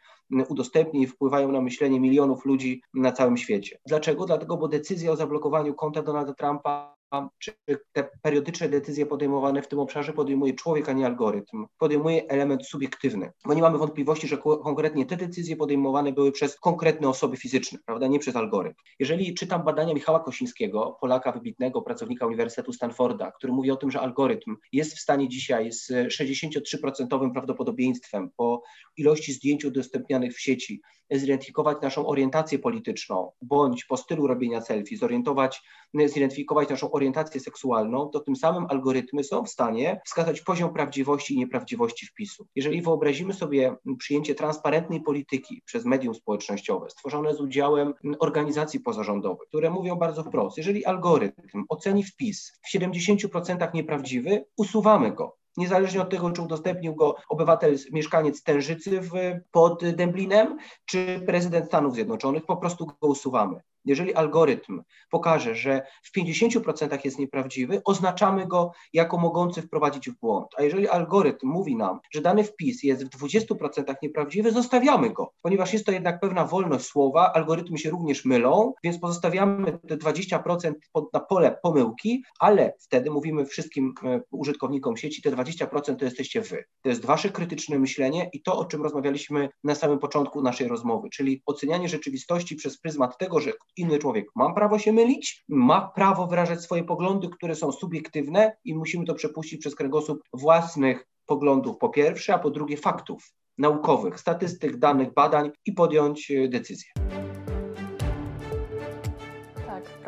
udostępnień 0.48 1.06
wpływają 1.06 1.52
na 1.52 1.60
myślenie 1.60 2.00
milionów 2.00 2.44
ludzi 2.44 2.82
na 2.94 3.12
całym 3.12 3.36
świecie. 3.36 3.78
Dlaczego? 3.86 4.26
Dlatego, 4.26 4.56
bo 4.56 4.68
decyzja 4.68 5.12
o 5.12 5.16
zablokowaniu 5.16 5.74
konta 5.74 6.02
Donalda 6.02 6.34
Trumpa 6.34 6.97
czy 7.38 7.52
te 7.92 8.10
periodyczne 8.22 8.68
decyzje 8.68 9.06
podejmowane 9.06 9.62
w 9.62 9.68
tym 9.68 9.78
obszarze 9.78 10.12
podejmuje 10.12 10.54
człowiek, 10.54 10.88
a 10.88 10.92
nie 10.92 11.06
algorytm. 11.06 11.66
Podejmuje 11.78 12.28
element 12.28 12.66
subiektywny, 12.66 13.32
bo 13.46 13.54
nie 13.54 13.62
mamy 13.62 13.78
wątpliwości, 13.78 14.28
że 14.28 14.38
konkretnie 14.38 15.06
te 15.06 15.16
decyzje 15.16 15.56
podejmowane 15.56 16.12
były 16.12 16.32
przez 16.32 16.60
konkretne 16.60 17.08
osoby 17.08 17.36
fizyczne, 17.36 17.78
prawda, 17.86 18.06
nie 18.06 18.18
przez 18.18 18.36
algorytm. 18.36 18.82
Jeżeli 18.98 19.34
czytam 19.34 19.64
badania 19.64 19.94
Michała 19.94 20.20
Kosińskiego, 20.20 20.98
Polaka 21.00 21.32
wybitnego, 21.32 21.82
pracownika 21.82 22.26
Uniwersytetu 22.26 22.72
Stanforda, 22.72 23.32
który 23.32 23.52
mówi 23.52 23.70
o 23.70 23.76
tym, 23.76 23.90
że 23.90 24.00
algorytm 24.00 24.56
jest 24.72 24.94
w 24.94 25.00
stanie 25.00 25.28
dzisiaj 25.28 25.72
z 25.72 25.90
63% 25.90 27.32
prawdopodobieństwem 27.32 28.30
po 28.36 28.62
ilości 28.96 29.32
zdjęć 29.32 29.64
udostępnianych 29.64 30.34
w 30.34 30.40
sieci 30.40 30.82
zidentyfikować 31.10 31.78
naszą 31.82 32.06
orientację 32.06 32.58
polityczną, 32.58 33.32
bądź 33.42 33.84
po 33.84 33.96
stylu 33.96 34.26
robienia 34.26 34.60
selfie, 34.60 34.96
zorientować, 34.96 35.62
zidentyfikować 36.06 36.68
naszą 36.68 36.90
orientację 36.98 37.40
seksualną, 37.40 38.08
to 38.08 38.20
tym 38.20 38.36
samym 38.36 38.66
algorytmy 38.68 39.24
są 39.24 39.44
w 39.44 39.48
stanie 39.48 40.00
wskazać 40.04 40.40
poziom 40.40 40.72
prawdziwości 40.72 41.34
i 41.34 41.38
nieprawdziwości 41.38 42.06
wpisu. 42.06 42.46
Jeżeli 42.54 42.82
wyobrazimy 42.82 43.32
sobie 43.32 43.76
przyjęcie 43.98 44.34
transparentnej 44.34 45.00
polityki 45.00 45.62
przez 45.64 45.84
medium 45.84 46.14
społecznościowe, 46.14 46.90
stworzone 46.90 47.34
z 47.34 47.40
udziałem 47.40 47.94
organizacji 48.18 48.80
pozarządowych, 48.80 49.48
które 49.48 49.70
mówią 49.70 49.96
bardzo 49.96 50.22
wprost, 50.24 50.56
jeżeli 50.56 50.84
algorytm 50.84 51.64
oceni 51.68 52.04
wpis 52.04 52.52
w 52.62 52.74
70% 52.74 53.74
nieprawdziwy, 53.74 54.44
usuwamy 54.56 55.12
go 55.12 55.38
niezależnie 55.58 56.02
od 56.02 56.10
tego, 56.10 56.30
czy 56.30 56.42
udostępnił 56.42 56.94
go 56.94 57.14
obywatel, 57.28 57.76
mieszkaniec 57.92 58.42
Tężycy 58.42 59.00
w, 59.00 59.10
pod 59.50 59.84
Dęblinem, 59.90 60.58
czy 60.84 61.22
prezydent 61.26 61.66
Stanów 61.66 61.94
Zjednoczonych, 61.94 62.46
po 62.46 62.56
prostu 62.56 62.86
go 62.86 63.08
usuwamy. 63.08 63.60
Jeżeli 63.88 64.14
algorytm 64.14 64.82
pokaże, 65.10 65.54
że 65.54 65.82
w 66.02 66.18
50% 66.18 66.98
jest 67.04 67.18
nieprawdziwy, 67.18 67.80
oznaczamy 67.84 68.46
go 68.46 68.72
jako 68.92 69.18
mogący 69.18 69.62
wprowadzić 69.62 70.10
w 70.10 70.18
błąd. 70.20 70.46
A 70.58 70.62
jeżeli 70.62 70.88
algorytm 70.88 71.48
mówi 71.48 71.76
nam, 71.76 72.00
że 72.12 72.20
dany 72.20 72.44
wpis 72.44 72.82
jest 72.82 73.04
w 73.04 73.18
20% 73.24 73.94
nieprawdziwy, 74.02 74.52
zostawiamy 74.52 75.10
go, 75.10 75.32
ponieważ 75.42 75.72
jest 75.72 75.86
to 75.86 75.92
jednak 75.92 76.20
pewna 76.20 76.44
wolność 76.44 76.84
słowa, 76.84 77.32
algorytmy 77.32 77.78
się 77.78 77.90
również 77.90 78.24
mylą, 78.24 78.72
więc 78.84 78.98
pozostawiamy 78.98 79.78
te 79.88 79.96
20% 79.96 80.72
na 81.12 81.20
pole 81.20 81.58
pomyłki, 81.62 82.24
ale 82.40 82.74
wtedy 82.80 83.10
mówimy 83.10 83.46
wszystkim 83.46 83.94
e, 84.04 84.20
użytkownikom 84.30 84.96
sieci, 84.96 85.22
te 85.22 85.30
20% 85.30 85.96
to 85.96 86.04
jesteście 86.04 86.40
wy. 86.40 86.64
To 86.82 86.88
jest 86.88 87.04
wasze 87.04 87.30
krytyczne 87.30 87.78
myślenie 87.78 88.30
i 88.32 88.42
to, 88.42 88.58
o 88.58 88.64
czym 88.64 88.82
rozmawialiśmy 88.82 89.48
na 89.64 89.74
samym 89.74 89.98
początku 89.98 90.42
naszej 90.42 90.68
rozmowy, 90.68 91.08
czyli 91.10 91.42
ocenianie 91.46 91.88
rzeczywistości 91.88 92.56
przez 92.56 92.80
pryzmat 92.80 93.18
tego, 93.18 93.40
że 93.40 93.52
inny 93.78 93.98
człowiek 93.98 94.26
ma 94.36 94.52
prawo 94.52 94.78
się 94.78 94.92
mylić, 94.92 95.44
ma 95.48 95.92
prawo 95.94 96.26
wyrażać 96.26 96.62
swoje 96.62 96.84
poglądy, 96.84 97.28
które 97.28 97.54
są 97.54 97.72
subiektywne 97.72 98.56
i 98.64 98.74
musimy 98.74 99.04
to 99.04 99.14
przepuścić 99.14 99.60
przez 99.60 99.74
kręgosłup 99.74 100.18
własnych 100.32 101.06
poglądów 101.26 101.76
po 101.78 101.88
pierwsze, 101.88 102.34
a 102.34 102.38
po 102.38 102.50
drugie 102.50 102.76
faktów 102.76 103.32
naukowych, 103.58 104.20
statystyk, 104.20 104.76
danych, 104.76 105.14
badań 105.14 105.50
i 105.66 105.72
podjąć 105.72 106.30
e, 106.30 106.48
decyzję. 106.48 106.90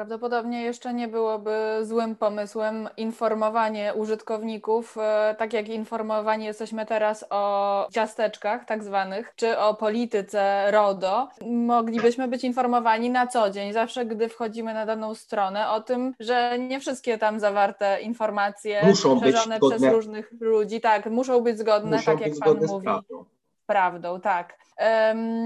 Prawdopodobnie 0.00 0.62
jeszcze 0.62 0.94
nie 0.94 1.08
byłoby 1.08 1.78
złym 1.82 2.16
pomysłem 2.16 2.88
informowanie 2.96 3.94
użytkowników, 3.94 4.96
e, 4.98 5.34
tak 5.38 5.52
jak 5.52 5.68
informowani 5.68 6.44
jesteśmy 6.44 6.86
teraz 6.86 7.24
o 7.30 7.88
ciasteczkach 7.92 8.64
tak 8.64 8.84
zwanych, 8.84 9.32
czy 9.36 9.58
o 9.58 9.74
polityce 9.74 10.70
RODO. 10.70 11.28
Moglibyśmy 11.46 12.28
być 12.28 12.44
informowani 12.44 13.10
na 13.10 13.26
co 13.26 13.50
dzień, 13.50 13.72
zawsze 13.72 14.06
gdy 14.06 14.28
wchodzimy 14.28 14.74
na 14.74 14.86
daną 14.86 15.14
stronę, 15.14 15.70
o 15.70 15.80
tym, 15.80 16.14
że 16.20 16.58
nie 16.58 16.80
wszystkie 16.80 17.18
tam 17.18 17.40
zawarte 17.40 18.00
informacje 18.00 18.86
muszą 18.86 19.20
szerzone 19.20 19.58
przez 19.70 19.82
różnych 19.82 20.32
ludzi, 20.40 20.80
tak, 20.80 21.06
muszą 21.06 21.40
być 21.40 21.58
zgodne, 21.58 21.96
muszą 21.96 22.12
tak 22.12 22.20
jak 22.20 22.32
Pan 22.44 22.66
mówi. 22.66 22.84
Prawdą. 22.84 23.24
Prawdą, 23.70 24.20
tak. 24.20 24.58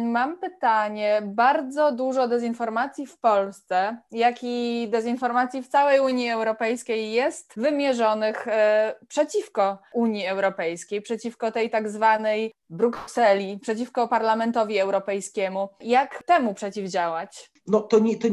Mam 0.05 0.39
pytanie. 0.39 1.23
Bardzo 1.25 1.93
dużo 1.93 2.29
dezinformacji 2.29 3.07
w 3.07 3.19
Polsce, 3.19 3.97
jak 4.13 4.37
i 4.43 4.89
dezinformacji 4.91 5.63
w 5.63 5.69
całej 5.69 6.01
Unii 6.01 6.31
Europejskiej 6.31 7.13
jest 7.13 7.53
wymierzonych 7.57 8.49
e, 8.49 8.95
przeciwko 9.09 9.79
Unii 9.93 10.27
Europejskiej, 10.27 11.03
przeciwko 11.03 11.53
tej 11.53 11.71
tak 11.71 11.89
zwanej 11.89 12.53
Brukseli, 12.71 13.59
przeciwko 13.59 14.09
Parlamentowi 14.09 14.79
Europejskiemu. 14.79 15.69
Jak 15.81 16.23
temu 16.27 16.55
przeciwdziałać? 16.55 17.54
No 17.67 17.81
to, 17.81 17.99
nie, 17.99 18.17
to 18.17 18.29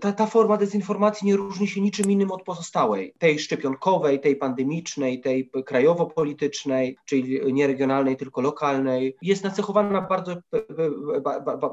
ta, 0.00 0.12
ta 0.12 0.26
forma 0.26 0.56
dezinformacji 0.56 1.26
nie 1.26 1.36
różni 1.36 1.68
się 1.68 1.80
niczym 1.80 2.10
innym 2.10 2.30
od 2.30 2.42
pozostałej, 2.42 3.14
tej 3.18 3.38
szczepionkowej, 3.38 4.20
tej 4.20 4.36
pandemicznej, 4.36 5.20
tej 5.20 5.50
krajowo-politycznej, 5.64 6.96
czyli 7.04 7.52
nie 7.52 7.66
regionalnej, 7.66 8.16
tylko 8.16 8.40
lokalnej. 8.40 9.16
Jest 9.22 9.44
nacechowana 9.44 10.00
bardzo, 10.00 10.36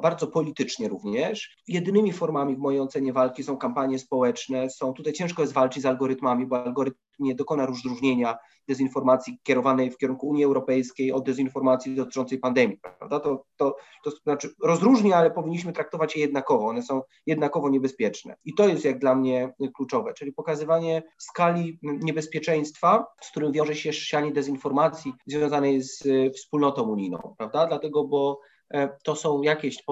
bardzo 0.01 0.27
politycznie 0.27 0.89
również. 0.89 1.57
Jedynymi 1.67 2.13
formami 2.13 2.55
w 2.55 2.59
mojej 2.59 2.81
ocenie 2.81 3.13
walki 3.13 3.43
są 3.43 3.57
kampanie 3.57 3.99
społeczne, 3.99 4.69
są 4.69 4.93
tutaj 4.93 5.13
ciężko 5.13 5.41
jest 5.41 5.53
walczyć 5.53 5.83
z 5.83 5.85
algorytmami, 5.85 6.45
bo 6.45 6.63
algorytm 6.63 7.06
nie 7.19 7.35
dokona 7.35 7.65
rozróżnienia 7.65 8.37
dezinformacji 8.67 9.39
kierowanej 9.43 9.91
w 9.91 9.97
kierunku 9.97 10.27
Unii 10.27 10.43
Europejskiej 10.43 11.11
od 11.11 11.25
dezinformacji 11.25 11.95
dotyczącej 11.95 12.39
pandemii. 12.39 12.77
Prawda? 12.97 13.19
To, 13.19 13.45
to, 13.57 13.75
to 14.03 14.11
znaczy 14.11 14.49
rozróżnia, 14.63 15.15
ale 15.15 15.31
powinniśmy 15.31 15.73
traktować 15.73 16.15
je 16.15 16.21
jednakowo. 16.21 16.67
One 16.67 16.81
są 16.81 17.01
jednakowo 17.25 17.69
niebezpieczne. 17.69 18.35
I 18.45 18.53
to 18.53 18.67
jest 18.67 18.85
jak 18.85 18.99
dla 18.99 19.15
mnie 19.15 19.53
kluczowe, 19.75 20.13
czyli 20.13 20.33
pokazywanie 20.33 21.03
skali 21.17 21.79
niebezpieczeństwa, 21.83 23.05
z 23.21 23.31
którym 23.31 23.51
wiąże 23.51 23.75
się 23.75 23.93
sianie 23.93 24.31
dezinformacji 24.31 25.13
związanej 25.27 25.81
z 25.81 26.03
wspólnotą 26.35 26.81
unijną. 26.83 27.35
Prawda? 27.37 27.67
Dlatego, 27.67 28.03
bo 28.03 28.39
E, 28.56 28.56
to 29.03 29.15
są 29.15 29.41
jakieś 29.41 29.83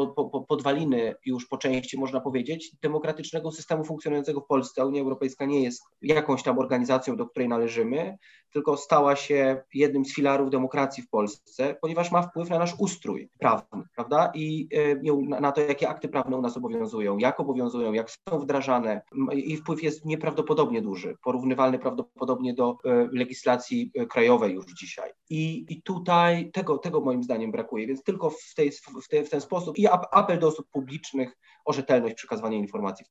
podwaliny 0.47 1.15
już 1.25 1.47
po 1.47 1.57
części, 1.57 1.99
można 1.99 2.21
powiedzieć, 2.21 2.71
demokratycznego 2.81 3.51
systemu 3.51 3.83
funkcjonującego 3.83 4.41
w 4.41 4.47
Polsce. 4.47 4.85
Unia 4.85 5.01
Europejska 5.01 5.45
nie 5.45 5.63
jest 5.63 5.83
jakąś 6.01 6.43
tam 6.43 6.59
organizacją, 6.59 7.15
do 7.17 7.25
której 7.25 7.49
należymy, 7.49 8.17
tylko 8.51 8.77
stała 8.77 9.15
się 9.15 9.63
jednym 9.73 10.05
z 10.05 10.15
filarów 10.15 10.49
demokracji 10.49 11.03
w 11.03 11.09
Polsce, 11.09 11.75
ponieważ 11.81 12.11
ma 12.11 12.21
wpływ 12.21 12.49
na 12.49 12.59
nasz 12.59 12.73
ustrój 12.79 13.29
prawny, 13.39 13.83
prawda? 13.95 14.31
I 14.35 14.67
e, 14.73 15.39
na 15.39 15.51
to, 15.51 15.61
jakie 15.61 15.89
akty 15.89 16.07
prawne 16.07 16.37
u 16.37 16.41
nas 16.41 16.57
obowiązują, 16.57 17.17
jak 17.17 17.39
obowiązują, 17.39 17.93
jak 17.93 18.09
są 18.09 18.39
wdrażane. 18.39 19.01
I 19.33 19.57
wpływ 19.57 19.83
jest 19.83 20.05
nieprawdopodobnie 20.05 20.81
duży, 20.81 21.15
porównywalny 21.23 21.79
prawdopodobnie 21.79 22.53
do 22.53 22.77
e, 22.85 23.07
legislacji 23.11 23.91
krajowej 24.09 24.53
już 24.53 24.65
dzisiaj. 24.65 25.11
I, 25.29 25.65
i 25.69 25.81
tutaj 25.81 26.51
tego, 26.51 26.77
tego 26.77 27.01
moim 27.01 27.23
zdaniem 27.23 27.51
brakuje, 27.51 27.87
więc 27.87 28.03
tylko 28.03 28.29
w 28.29 28.53
tej 28.55 28.71
w, 28.71 29.07
te, 29.09 29.23
w 29.23 29.29
ten 29.29 29.41
sposób 29.41 29.77
i 29.77 29.87
apel 30.11 30.39
do 30.39 30.47
osób 30.47 30.67
publicznych 30.71 31.37
o 31.65 31.73
rzetelność 31.73 32.15
przekazywania 32.15 32.57
informacji. 32.57 33.05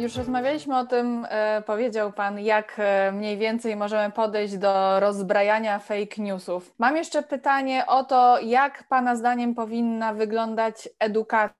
Już 0.00 0.16
rozmawialiśmy 0.16 0.78
o 0.78 0.86
tym, 0.86 1.26
e, 1.30 1.62
powiedział 1.66 2.12
Pan, 2.12 2.40
jak 2.40 2.76
e, 2.78 3.12
mniej 3.12 3.38
więcej 3.38 3.76
możemy 3.76 4.12
podejść 4.12 4.58
do 4.58 5.00
rozbrajania 5.00 5.78
fake 5.78 6.22
newsów. 6.22 6.74
Mam 6.78 6.96
jeszcze 6.96 7.22
pytanie 7.22 7.86
o 7.86 8.04
to, 8.04 8.40
jak 8.40 8.88
Pana 8.88 9.16
zdaniem 9.16 9.54
powinna 9.54 10.14
wyglądać 10.14 10.88
edukacja 10.98 11.59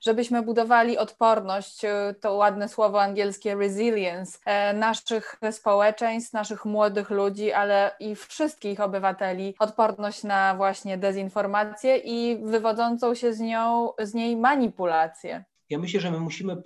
żebyśmy 0.00 0.42
budowali 0.42 0.98
odporność, 0.98 1.84
e, 1.84 2.14
to 2.20 2.34
ładne 2.34 2.68
słowo 2.68 3.02
angielskie 3.02 3.54
resilience, 3.54 4.38
naszych 4.74 5.36
społeczeństw, 5.50 6.32
naszych 6.32 6.64
młodych 6.64 7.10
ludzi, 7.10 7.52
ale 7.52 7.90
i 8.00 8.14
wszystkich 8.14 8.80
obywateli, 8.80 9.54
odporność 9.58 10.24
na 10.24 10.54
właśnie 10.54 10.98
dezinformację 10.98 11.96
i 11.96 12.38
wywodzącą 12.44 13.14
się 13.14 13.32
z 13.32 13.40
nią, 13.40 13.92
z 13.98 14.14
niej 14.14 14.36
manipulację. 14.36 15.44
Ja 15.70 15.78
myślę, 15.78 16.00
że 16.00 16.10
my 16.10 16.20
musimy, 16.20 16.62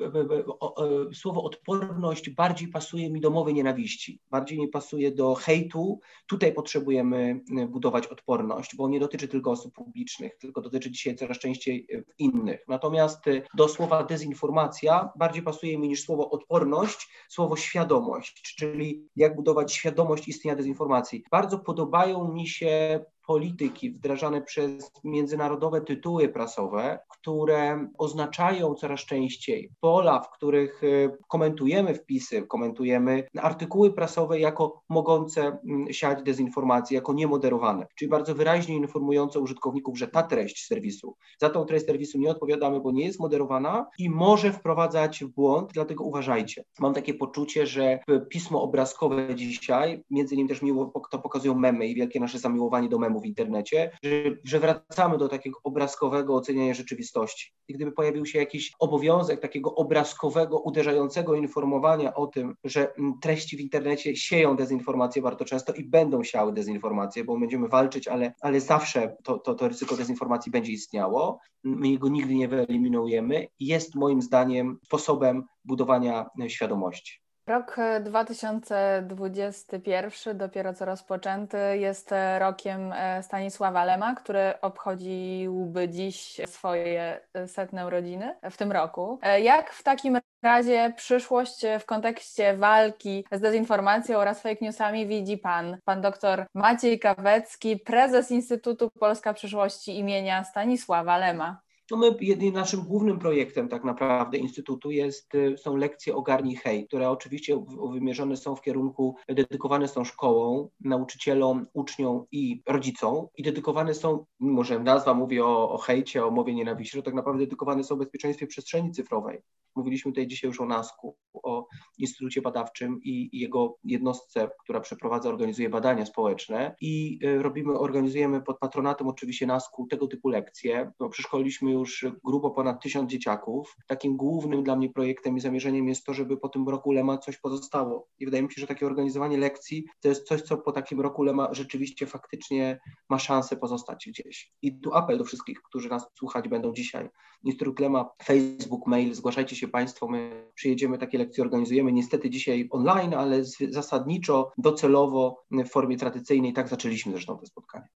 słowo 1.15 1.43
odporność 1.43 2.31
bardziej 2.31 2.69
pasuje 2.69 3.11
mi 3.11 3.21
do 3.21 3.31
mowy 3.31 3.53
nienawiści, 3.53 4.21
bardziej 4.31 4.59
mi 4.59 4.69
pasuje 4.69 5.13
do 5.13 5.35
hejtu. 5.35 6.01
Tutaj 6.27 6.53
potrzebujemy 6.53 7.41
budować 7.69 8.07
odporność, 8.07 8.77
bo 8.77 8.89
nie 8.89 9.01
dotyczy 9.01 9.29
tylko 9.29 9.51
osób 9.51 9.75
publicznych, 9.75 10.39
tylko 10.39 10.61
dotyczy 10.61 10.91
dzisiaj 10.91 11.17
coraz 11.17 11.39
częściej 11.39 11.87
innych. 12.19 12.65
Natomiast 12.69 13.25
do 13.55 13.69
słowa 13.69 14.05
dezinformacja 14.05 15.11
bardziej 15.17 15.43
pasuje 15.43 15.79
mi 15.79 15.89
niż 15.89 16.05
słowo 16.05 16.31
odporność, 16.31 17.09
słowo 17.29 17.57
świadomość, 17.57 18.55
czyli 18.57 19.09
jak 19.17 19.37
budować 19.37 19.73
świadomość 19.73 20.29
istnienia 20.29 20.57
dezinformacji. 20.57 21.25
Bardzo 21.31 21.59
podobają 21.59 22.33
mi 22.33 22.47
się 22.47 23.05
polityki 23.29 23.91
wdrażane 23.91 24.43
przez 24.43 24.93
międzynarodowe 25.05 25.81
tytuły 25.81 26.29
prasowe, 26.29 26.99
które 27.09 27.89
oznaczają 27.99 28.75
coraz 28.75 29.01
częściej 29.01 29.71
pola, 29.81 30.21
w 30.21 30.31
których 30.31 30.83
y, 30.83 31.11
komentujemy 31.29 31.95
wpisy, 31.95 32.43
komentujemy 32.43 33.25
artykuły 33.39 33.93
prasowe 33.93 34.41
jako 34.41 34.83
mogące 34.89 35.59
mm, 35.69 35.93
siać 35.93 36.23
dezinformację, 36.23 36.95
jako 36.95 37.13
niemoderowane, 37.13 37.87
czyli 37.95 38.09
bardzo 38.09 38.35
wyraźnie 38.35 38.77
informujące 38.77 39.41
użytkowników, 39.41 39.99
że 39.99 40.09
ta 40.09 40.23
treść 40.23 40.67
serwisu, 40.67 41.17
za 41.41 41.51
tą 41.51 41.65
treść 41.65 41.87
serwisu 41.87 42.19
nie 42.19 42.31
odpowiadamy, 42.31 42.81
bo 42.81 42.93
nie 42.93 43.05
jest 43.05 43.21
moderowana 43.21 43.87
i 43.99 44.11
może 44.11 44.53
wprowadzać 44.53 45.25
w 45.25 45.29
błąd, 45.29 45.71
dlatego 45.73 46.05
uważajcie. 46.05 46.65
Mam 46.79 46.95
takie 46.95 47.15
poczucie, 47.15 47.67
że 47.67 47.99
pismo 48.29 48.63
obrazkowe 48.63 49.35
dzisiaj, 49.35 50.05
między 50.11 50.35
innymi 50.35 50.49
też 50.49 50.63
miło, 50.63 50.93
to 51.11 51.19
pokazują 51.19 51.55
memy 51.55 51.87
i 51.87 51.95
wielkie 51.95 52.21
nasze 52.21 52.39
zamiłowanie 52.39 52.89
do 52.89 52.99
memów, 52.99 53.18
w 53.21 53.27
internecie, 53.27 53.91
że, 54.03 54.11
że 54.45 54.61
wracamy 54.61 55.19
do 55.19 55.29
takiego 55.29 55.59
obrazkowego 55.65 56.35
oceniania 56.35 56.75
rzeczywistości. 56.75 57.53
I 57.69 57.75
gdyby 57.75 57.93
pojawił 57.93 58.27
się 58.27 58.39
jakiś 58.39 58.73
obowiązek 58.79 59.41
takiego 59.41 59.75
obrazkowego, 59.75 60.59
uderzającego 60.59 61.35
informowania 61.35 62.15
o 62.15 62.27
tym, 62.27 62.55
że 62.65 62.95
mm, 62.95 63.15
treści 63.21 63.57
w 63.57 63.61
internecie 63.61 64.17
sieją 64.17 64.57
dezinformację 64.57 65.23
bardzo 65.23 65.45
często 65.45 65.73
i 65.73 65.85
będą 65.85 66.25
siały 66.25 66.53
dezinformację, 66.53 67.25
bo 67.25 67.39
będziemy 67.39 67.69
walczyć, 67.69 68.09
ale, 68.09 68.35
ale 68.41 68.61
zawsze 68.61 69.17
to, 69.25 69.39
to, 69.39 69.55
to 69.55 69.69
ryzyko 69.69 69.97
dezinformacji 69.97 70.53
będzie 70.53 70.73
istniało. 70.73 71.39
My 71.65 71.89
jego 71.89 72.09
nigdy 72.09 72.35
nie 72.35 72.49
wyeliminujemy. 72.49 73.47
Jest 73.61 73.95
moim 73.95 74.23
zdaniem 74.23 74.79
sposobem 74.85 75.45
budowania 75.65 76.27
świadomości. 76.49 77.28
Rok 77.49 77.77
2021, 78.01 80.39
dopiero 80.39 80.75
co 80.75 80.85
rozpoczęty, 80.85 81.79
jest 81.79 82.15
rokiem 82.39 82.93
e, 82.93 83.23
Stanisława 83.23 83.85
Lema, 83.85 84.15
który 84.15 84.61
obchodziłby 84.61 85.89
dziś 85.89 86.41
swoje 86.47 87.21
e, 87.35 87.49
setne 87.49 87.87
urodziny 87.87 88.37
w 88.51 88.57
tym 88.57 88.73
roku. 88.73 89.19
E, 89.23 89.41
jak 89.41 89.73
w 89.73 89.83
takim 89.83 90.19
razie 90.43 90.93
przyszłość 90.97 91.67
w 91.81 91.85
kontekście 91.85 92.57
walki 92.57 93.25
z 93.33 93.41
dezinformacją 93.41 94.19
oraz 94.19 94.43
fake 94.43 94.59
newsami 94.61 95.07
widzi 95.07 95.39
Pan, 95.39 95.77
Pan 95.85 96.01
doktor 96.01 96.47
Maciej 96.55 96.99
Kawecki, 96.99 97.77
prezes 97.77 98.31
Instytutu 98.31 98.91
Polska 99.01 99.35
Przyszłości 99.35 99.99
imienia 99.99 100.45
Stanisława 100.45 101.19
Lema? 101.19 101.68
No 101.91 101.97
my, 101.97 102.17
naszym 102.53 102.81
głównym 102.81 103.19
projektem 103.19 103.69
tak 103.69 103.85
naprawdę 103.85 104.39
Instytutu 104.39 104.91
jest, 104.91 105.35
y, 105.35 105.57
są 105.59 105.77
lekcje 105.77 106.15
Ogarnij 106.15 106.57
Hej, 106.57 106.87
które 106.87 107.11
oczywiście 107.11 107.65
wymierzone 107.93 108.37
są 108.37 108.57
w 108.57 108.61
kierunku, 108.61 109.17
dedykowane 109.29 109.89
są 109.89 110.05
szkołą, 110.05 110.69
nauczycielom, 110.81 111.67
uczniom 111.73 112.25
i 112.33 112.63
rodzicom 112.67 113.27
i 113.37 113.43
dedykowane 113.43 113.95
są, 113.95 114.25
mimo 114.41 114.65
że 114.65 114.79
nazwa 114.79 115.15
mówi 115.15 115.41
o, 115.41 115.71
o 115.71 115.79
hejcie, 115.79 116.27
o 116.27 116.31
mowie 116.31 116.55
nienawiści, 116.55 116.97
to 116.97 117.03
tak 117.03 117.15
naprawdę 117.15 117.45
dedykowane 117.45 117.85
są 117.85 117.97
bezpieczeństwie 117.97 118.47
przestrzeni 118.47 118.93
cyfrowej. 118.93 119.43
Mówiliśmy 119.77 120.13
tutaj 120.13 120.27
dzisiaj 120.27 120.49
już 120.49 120.61
o 120.61 120.67
NASK-u, 120.67 121.17
o 121.43 121.67
Instytucie 121.99 122.43
Badawczym 122.43 123.01
i, 123.03 123.29
i 123.33 123.39
jego 123.39 123.79
jednostce, 123.85 124.51
która 124.61 124.81
przeprowadza, 124.81 125.29
organizuje 125.29 125.71
badania 125.71 126.07
społeczne 126.07 126.77
i 126.81 127.19
y, 127.25 127.43
robimy, 127.43 127.79
organizujemy 127.79 128.43
pod 128.43 128.59
patronatem 128.59 129.09
oczywiście 129.09 129.47
NASK-u 129.47 129.87
tego 129.87 130.07
typu 130.07 130.29
lekcje. 130.29 130.93
No, 131.01 131.09
przeszkoliliśmy 131.09 131.78
już 131.79 132.07
grubo 132.25 132.51
ponad 132.51 132.83
tysiąc 132.83 133.11
dzieciaków. 133.11 133.77
Takim 133.87 134.17
głównym 134.17 134.63
dla 134.63 134.77
mnie 134.77 134.91
projektem 134.91 135.37
i 135.37 135.41
zamierzeniem 135.41 135.89
jest 135.89 136.05
to, 136.05 136.15
żeby 136.15 136.37
po 136.37 136.49
tym 136.49 136.69
roku 136.69 136.93
Lema 136.93 137.19
coś 137.19 137.39
pozostało. 137.39 138.09
I 138.19 138.25
wydaje 138.25 138.43
mi 138.43 138.53
się, 138.53 138.61
że 138.61 138.67
takie 138.67 138.87
organizowanie 138.87 139.39
lekcji 139.39 139.85
to 140.01 140.09
jest 140.09 140.29
coś, 140.29 140.43
co 140.43 140.57
po 140.57 140.73
takim 140.73 141.01
roku 141.01 141.23
Lema 141.23 141.49
rzeczywiście 141.55 142.07
faktycznie 142.07 142.81
ma 143.09 143.19
szansę 143.19 143.57
pozostać 143.57 144.09
gdzieś. 144.09 144.53
I 144.63 144.81
tu 144.81 144.95
apel 144.95 145.19
do 145.19 145.25
wszystkich, 145.25 145.63
którzy 145.63 145.89
nas 145.89 146.07
słuchać 146.19 146.49
będą 146.49 146.73
dzisiaj. 146.73 147.09
Instytut 147.45 147.81
Lema, 147.81 148.11
Facebook, 148.25 148.87
mail, 148.87 149.15
zgłaszajcie 149.15 149.57
się 149.57 149.69
Państwo, 149.69 150.09
my 150.09 150.51
przyjedziemy, 150.55 150.99
takie 150.99 151.19
lekcje 151.19 151.45
organizujemy, 151.45 151.93
niestety 151.93 152.31
dzisiaj 152.31 152.69
online, 152.71 153.15
ale 153.15 153.45
zasadniczo, 153.69 154.53
docelowo 154.59 155.45
w 155.51 155.69
formie 155.69 155.97
tradycyjnej, 155.97 156.53
tak 156.53 156.69
zaczęliśmy 156.69 157.13
zresztą 157.13 157.39
te 157.39 157.47
spotkania. 157.47 157.89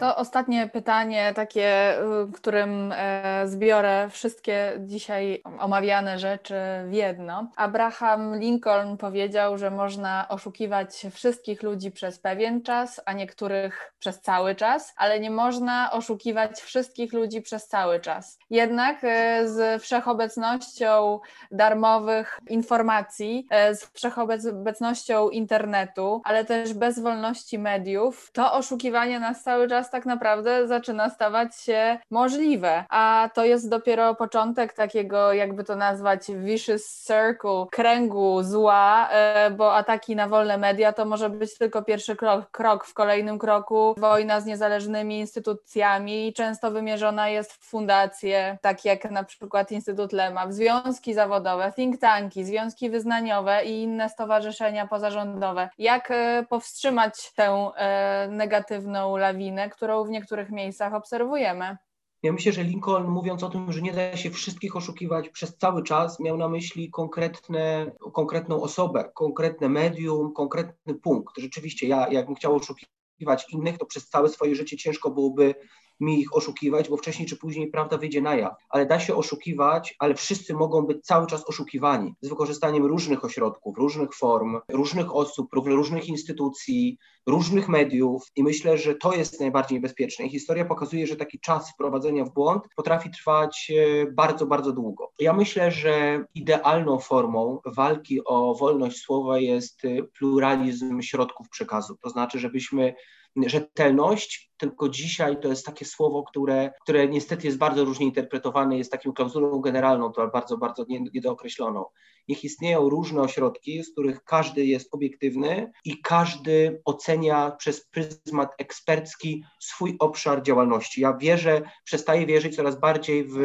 To 0.00 0.16
ostatnie 0.16 0.68
pytanie, 0.68 1.32
takie, 1.34 1.98
y, 2.28 2.32
którym 2.32 2.92
e, 2.96 3.42
zbiorę 3.48 4.08
wszystkie 4.10 4.72
dzisiaj 4.78 5.42
omawiane 5.58 6.18
rzeczy 6.18 6.54
w 6.86 6.92
jedno. 6.92 7.50
Abraham 7.56 8.38
Lincoln 8.38 8.96
powiedział, 8.96 9.58
że 9.58 9.70
można 9.70 10.26
oszukiwać 10.28 11.06
wszystkich 11.12 11.62
ludzi 11.62 11.90
przez 11.90 12.18
pewien 12.18 12.62
czas, 12.62 13.00
a 13.06 13.12
niektórych 13.12 13.92
przez 13.98 14.20
cały 14.20 14.54
czas, 14.54 14.94
ale 14.96 15.20
nie 15.20 15.30
można 15.30 15.90
oszukiwać 15.92 16.60
wszystkich 16.60 17.12
ludzi 17.12 17.42
przez 17.42 17.66
cały 17.66 18.00
czas. 18.00 18.38
Jednak 18.50 18.98
e, 19.02 19.48
z 19.48 19.82
wszechobecnością 19.82 21.20
darmowych 21.50 22.40
informacji, 22.48 23.46
e, 23.50 23.74
z 23.74 23.84
wszechobecnością 23.84 25.28
internetu, 25.28 26.22
ale 26.24 26.44
też 26.44 26.74
bez 26.74 26.98
wolności 26.98 27.58
mediów, 27.58 28.30
to 28.32 28.52
oszukiwanie 28.52 29.20
nas 29.20 29.42
cały 29.42 29.68
czas 29.68 29.83
tak 29.90 30.06
naprawdę 30.06 30.68
zaczyna 30.68 31.10
stawać 31.10 31.56
się 31.56 31.98
możliwe. 32.10 32.84
A 32.88 33.30
to 33.34 33.44
jest 33.44 33.68
dopiero 33.68 34.14
początek 34.14 34.72
takiego, 34.72 35.32
jakby 35.32 35.64
to 35.64 35.76
nazwać, 35.76 36.26
vicious 36.30 37.04
circle, 37.06 37.66
kręgu 37.70 38.42
zła, 38.42 39.08
e, 39.10 39.50
bo 39.50 39.74
ataki 39.74 40.16
na 40.16 40.28
wolne 40.28 40.58
media 40.58 40.92
to 40.92 41.04
może 41.04 41.30
być 41.30 41.58
tylko 41.58 41.82
pierwszy 41.82 42.16
krok, 42.16 42.50
krok. 42.50 42.84
W 42.84 42.94
kolejnym 42.94 43.38
kroku 43.38 43.94
wojna 43.98 44.40
z 44.40 44.46
niezależnymi 44.46 45.18
instytucjami 45.18 46.32
często 46.32 46.70
wymierzona 46.70 47.28
jest 47.28 47.52
w 47.52 47.64
fundacje, 47.64 48.58
takie 48.60 48.88
jak 48.88 49.10
na 49.10 49.24
przykład 49.24 49.72
Instytut 49.72 50.12
Lema, 50.12 50.46
w 50.46 50.52
związki 50.52 51.14
zawodowe, 51.14 51.72
think 51.76 52.00
tanki, 52.00 52.44
związki 52.44 52.90
wyznaniowe 52.90 53.64
i 53.64 53.82
inne 53.82 54.08
stowarzyszenia 54.08 54.86
pozarządowe. 54.86 55.68
Jak 55.78 56.10
e, 56.10 56.44
powstrzymać 56.48 57.32
tę 57.32 57.70
e, 57.76 58.28
negatywną 58.30 59.16
lawinę, 59.16 59.70
którą 59.76 60.04
w 60.04 60.10
niektórych 60.10 60.50
miejscach 60.50 60.94
obserwujemy. 60.94 61.76
Ja 62.22 62.32
myślę, 62.32 62.52
że 62.52 62.64
Lincoln, 62.64 63.08
mówiąc 63.08 63.42
o 63.42 63.48
tym, 63.50 63.72
że 63.72 63.82
nie 63.82 63.92
da 63.92 64.16
się 64.16 64.30
wszystkich 64.30 64.76
oszukiwać 64.76 65.28
przez 65.28 65.56
cały 65.56 65.82
czas, 65.82 66.20
miał 66.20 66.36
na 66.36 66.48
myśli 66.48 66.90
konkretne, 66.90 67.92
konkretną 68.12 68.62
osobę, 68.62 69.10
konkretne 69.14 69.68
medium, 69.68 70.32
konkretny 70.32 70.94
punkt. 70.94 71.38
Rzeczywiście, 71.38 71.86
ja 71.86 72.08
jakbym 72.10 72.34
chciał 72.34 72.56
oszukiwać 72.56 73.52
innych, 73.52 73.78
to 73.78 73.86
przez 73.86 74.08
całe 74.08 74.28
swoje 74.28 74.54
życie 74.54 74.76
ciężko 74.76 75.10
byłoby 75.10 75.54
mi 76.00 76.20
ich 76.20 76.36
oszukiwać, 76.36 76.88
bo 76.88 76.96
wcześniej 76.96 77.28
czy 77.28 77.36
później 77.36 77.70
prawda 77.70 77.98
wyjdzie 77.98 78.22
na 78.22 78.34
jaw. 78.34 78.54
Ale 78.68 78.86
da 78.86 79.00
się 79.00 79.14
oszukiwać, 79.14 79.94
ale 79.98 80.14
wszyscy 80.14 80.54
mogą 80.54 80.82
być 80.82 81.06
cały 81.06 81.26
czas 81.26 81.44
oszukiwani 81.48 82.14
z 82.20 82.28
wykorzystaniem 82.28 82.86
różnych 82.86 83.24
ośrodków, 83.24 83.78
różnych 83.78 84.14
form, 84.14 84.60
różnych 84.68 85.14
osób, 85.16 85.48
różnych 85.52 86.08
instytucji, 86.08 86.98
różnych 87.26 87.68
mediów 87.68 88.22
i 88.36 88.42
myślę, 88.42 88.78
że 88.78 88.94
to 88.94 89.14
jest 89.14 89.40
najbardziej 89.40 89.78
niebezpieczne. 89.78 90.26
I 90.26 90.30
historia 90.30 90.64
pokazuje, 90.64 91.06
że 91.06 91.16
taki 91.16 91.40
czas 91.40 91.70
wprowadzenia 91.70 92.24
w 92.24 92.32
błąd 92.32 92.62
potrafi 92.76 93.10
trwać 93.10 93.72
e, 93.76 94.06
bardzo, 94.12 94.46
bardzo 94.46 94.72
długo. 94.72 95.10
Ja 95.18 95.32
myślę, 95.32 95.70
że 95.70 96.24
idealną 96.34 96.98
formą 96.98 97.60
walki 97.66 98.24
o 98.24 98.54
wolność 98.54 98.98
słowa 98.98 99.38
jest 99.38 99.84
e, 99.84 100.02
pluralizm 100.18 101.02
środków 101.02 101.48
przekazu. 101.48 101.96
To 102.02 102.10
znaczy, 102.10 102.38
żebyśmy 102.38 102.94
rzetelność, 103.36 104.52
tylko 104.56 104.88
dzisiaj 104.88 105.40
to 105.40 105.48
jest 105.48 105.66
takie 105.66 105.84
słowo, 105.84 106.22
które, 106.22 106.72
które 106.82 107.08
niestety 107.08 107.46
jest 107.46 107.58
bardzo 107.58 107.84
różnie 107.84 108.06
interpretowane, 108.06 108.78
jest 108.78 108.92
taką 108.92 109.12
klauzulą 109.12 109.60
generalną, 109.60 110.12
to 110.12 110.28
bardzo, 110.28 110.58
bardzo 110.58 110.84
niedookreśloną. 110.88 111.84
Niech 112.28 112.44
istnieją 112.44 112.88
różne 112.88 113.20
ośrodki, 113.20 113.84
z 113.84 113.92
których 113.92 114.24
każdy 114.24 114.66
jest 114.66 114.94
obiektywny 114.94 115.72
i 115.84 116.02
każdy 116.02 116.82
ocenia 116.84 117.50
przez 117.50 117.86
pryzmat 117.86 118.50
ekspercki 118.58 119.44
swój 119.60 119.96
obszar 119.98 120.42
działalności. 120.42 121.00
Ja 121.00 121.16
wierzę, 121.16 121.62
przestaję 121.84 122.26
wierzyć 122.26 122.56
coraz 122.56 122.80
bardziej 122.80 123.24
w 123.24 123.36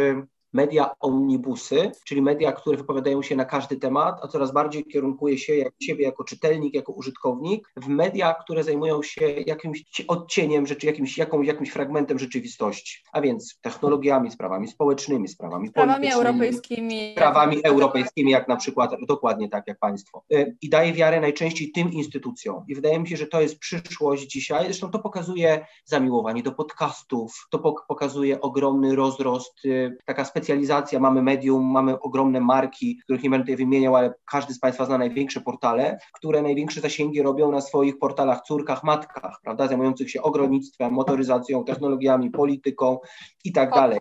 media 0.54 0.92
omnibusy, 1.00 1.92
czyli 2.06 2.22
media, 2.22 2.52
które 2.52 2.78
wypowiadają 2.78 3.22
się 3.22 3.36
na 3.36 3.46
każdy 3.46 3.76
temat, 3.78 4.20
a 4.22 4.28
coraz 4.28 4.52
bardziej 4.52 4.86
kierunkuje 4.86 5.38
się 5.38 5.56
jak 5.56 5.74
siebie 5.82 6.06
jako 6.06 6.24
czytelnik, 6.24 6.74
jako 6.74 6.94
użytkownik, 6.94 7.72
w 7.76 7.88
media, 7.88 8.34
które 8.34 8.64
zajmują 8.64 9.04
się 9.04 9.26
jakimś 9.30 9.84
odcieniem 10.08 10.68
rzeczy, 10.68 10.86
jakimś, 10.86 11.18
jakąś, 11.18 11.48
jakimś 11.48 11.70
fragmentem 11.70 12.20
rzeczywistości, 12.20 13.04
a 13.14 13.22
więc 13.22 13.60
technologiami, 13.62 14.32
sprawami 14.32 14.68
społecznymi, 14.68 15.28
sprawami, 15.28 15.68
sprawami 15.68 16.12
europejskimi. 16.12 17.12
Sprawami 17.12 17.66
europejskimi, 17.66 18.32
jak 18.32 18.48
na 18.48 18.56
przykład, 18.56 18.92
dokładnie 19.08 19.50
tak 19.50 19.64
jak 19.68 19.80
państwo. 19.80 20.24
Y, 20.34 20.58
I 20.62 20.70
daje 20.70 20.94
wiarę 20.94 21.22
najczęściej 21.22 21.72
tym 21.72 21.92
instytucjom. 21.92 22.64
I 22.68 22.76
wydaje 22.76 23.00
mi 23.00 23.08
się, 23.08 23.18
że 23.18 23.28
to 23.28 23.42
jest 23.42 23.60
przyszłość 23.60 24.28
dzisiaj. 24.28 24.66
Zresztą 24.66 24.92
to 24.92 25.00
pokazuje 25.00 25.66
zamiłowanie 25.86 26.44
do 26.44 26.52
podcastów, 26.52 27.48
to 27.52 27.60
pokazuje 27.88 28.42
ogromny 28.42 28.96
rozrost, 28.96 29.66
y, 29.66 29.98
taka 30.06 30.26
specjalna 30.26 30.39
specjalizacja, 30.40 31.00
mamy 31.00 31.22
medium, 31.22 31.66
mamy 31.66 32.00
ogromne 32.00 32.40
marki, 32.40 32.98
których 33.04 33.24
nie 33.24 33.30
będę 33.30 33.44
tutaj 33.44 33.58
wymieniał, 33.58 33.96
ale 33.96 34.14
każdy 34.32 34.54
z 34.54 34.60
Państwa 34.60 34.86
zna 34.86 34.98
największe 34.98 35.42
portale, 35.42 35.98
które 36.14 36.42
największe 36.42 36.82
zasięgi 36.82 37.22
robią 37.22 37.52
na 37.52 37.62
swoich 37.62 38.00
portalach, 38.00 38.42
córkach, 38.42 38.84
matkach, 38.84 39.40
prawda, 39.44 39.68
zajmujących 39.68 40.12
się 40.12 40.22
ogrodnictwem, 40.22 40.94
motoryzacją, 40.94 41.64
technologiami, 41.64 42.32
polityką 42.32 43.00
i 43.44 43.52
tak 43.52 43.72
dalej. 43.72 44.00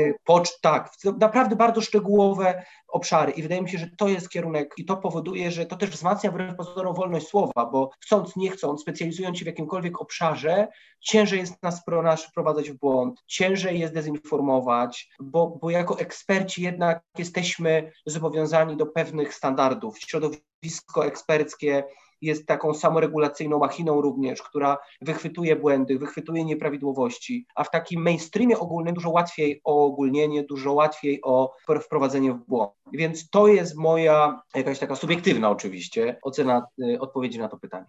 Y, 0.00 0.14
pocz, 0.24 0.60
tak, 0.60 0.90
naprawdę 1.20 1.56
bardzo 1.56 1.80
szczegółowe 1.80 2.62
obszary 2.88 3.32
i 3.32 3.42
wydaje 3.42 3.62
mi 3.62 3.70
się, 3.70 3.78
że 3.78 3.90
to 3.98 4.08
jest 4.08 4.28
kierunek 4.28 4.74
i 4.76 4.84
to 4.84 4.96
powoduje, 4.96 5.50
że 5.50 5.66
to 5.66 5.76
też 5.76 5.90
wzmacnia 5.90 6.30
wbrew 6.30 6.56
pozorom 6.56 6.94
wolność 6.94 7.26
słowa, 7.26 7.66
bo 7.72 7.90
chcąc, 8.00 8.36
nie 8.36 8.50
chcąc, 8.50 8.80
specjalizując 8.80 9.38
się 9.38 9.44
w 9.44 9.46
jakimkolwiek 9.46 10.00
obszarze, 10.00 10.68
ciężej 11.00 11.38
jest 11.38 11.62
nas, 11.62 11.86
nas 12.02 12.24
wprowadzać 12.24 12.70
w 12.70 12.78
błąd, 12.78 13.22
ciężej 13.26 13.80
jest 13.80 13.94
dezinformować, 13.94 15.08
bo, 15.20 15.58
bo 15.62 15.70
jako 15.78 15.98
eksperci 15.98 16.62
jednak 16.62 17.02
jesteśmy 17.18 17.92
zobowiązani 18.06 18.76
do 18.76 18.86
pewnych 18.86 19.34
standardów. 19.34 19.98
Środowisko 19.98 21.06
eksperckie 21.06 21.84
jest 22.22 22.46
taką 22.46 22.74
samoregulacyjną 22.74 23.58
machiną 23.58 24.00
również, 24.00 24.42
która 24.42 24.78
wychwytuje 25.00 25.56
błędy, 25.56 25.98
wychwytuje 25.98 26.44
nieprawidłowości, 26.44 27.46
a 27.54 27.64
w 27.64 27.70
takim 27.70 28.02
mainstreamie 28.02 28.58
ogólnym 28.58 28.94
dużo 28.94 29.10
łatwiej 29.10 29.60
o 29.64 29.84
ogólnienie, 29.84 30.44
dużo 30.44 30.72
łatwiej 30.72 31.20
o 31.22 31.54
wprowadzenie 31.82 32.32
w 32.32 32.46
błąd. 32.46 32.72
Więc 32.92 33.30
to 33.30 33.48
jest 33.48 33.76
moja 33.76 34.42
jakaś 34.54 34.78
taka 34.78 34.96
subiektywna 34.96 35.50
oczywiście 35.50 36.18
ocena 36.22 36.66
y, 36.82 37.00
odpowiedzi 37.00 37.38
na 37.38 37.48
to 37.48 37.58
pytanie. 37.58 37.86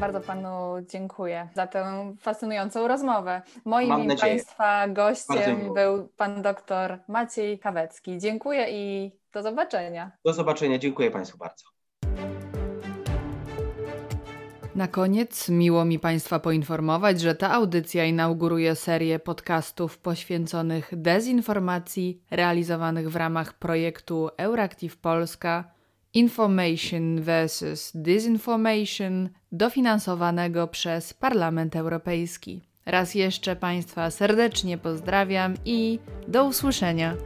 Bardzo 0.00 0.20
panu 0.20 0.76
dziękuję 0.90 1.48
za 1.54 1.66
tę 1.66 2.14
fascynującą 2.20 2.88
rozmowę. 2.88 3.42
Moim 3.64 4.12
i 4.12 4.16
państwa 4.16 4.88
gościem 4.88 5.74
był 5.74 6.08
pan 6.16 6.42
doktor 6.42 6.98
Maciej 7.08 7.58
Kawecki. 7.58 8.18
Dziękuję 8.18 8.66
i 8.70 9.12
do 9.32 9.42
zobaczenia. 9.42 10.12
Do 10.24 10.32
zobaczenia. 10.32 10.78
Dziękuję 10.78 11.10
państwu 11.10 11.38
bardzo. 11.38 11.64
Na 14.74 14.88
koniec 14.88 15.48
miło 15.48 15.84
mi 15.84 15.98
Państwa 15.98 16.38
poinformować, 16.38 17.20
że 17.20 17.34
ta 17.34 17.50
audycja 17.50 18.04
inauguruje 18.04 18.74
serię 18.74 19.18
podcastów 19.18 19.98
poświęconych 19.98 20.90
dezinformacji 20.92 22.22
realizowanych 22.30 23.10
w 23.10 23.16
ramach 23.16 23.52
projektu 23.52 24.28
Euractiv 24.36 24.96
Polska 24.96 25.77
Information 26.14 27.20
versus 27.20 27.92
Disinformation, 27.94 29.28
dofinansowanego 29.52 30.68
przez 30.68 31.14
Parlament 31.14 31.76
Europejski. 31.76 32.60
Raz 32.86 33.14
jeszcze 33.14 33.56
Państwa 33.56 34.10
serdecznie 34.10 34.78
pozdrawiam 34.78 35.54
i 35.64 35.98
do 36.28 36.44
usłyszenia. 36.44 37.16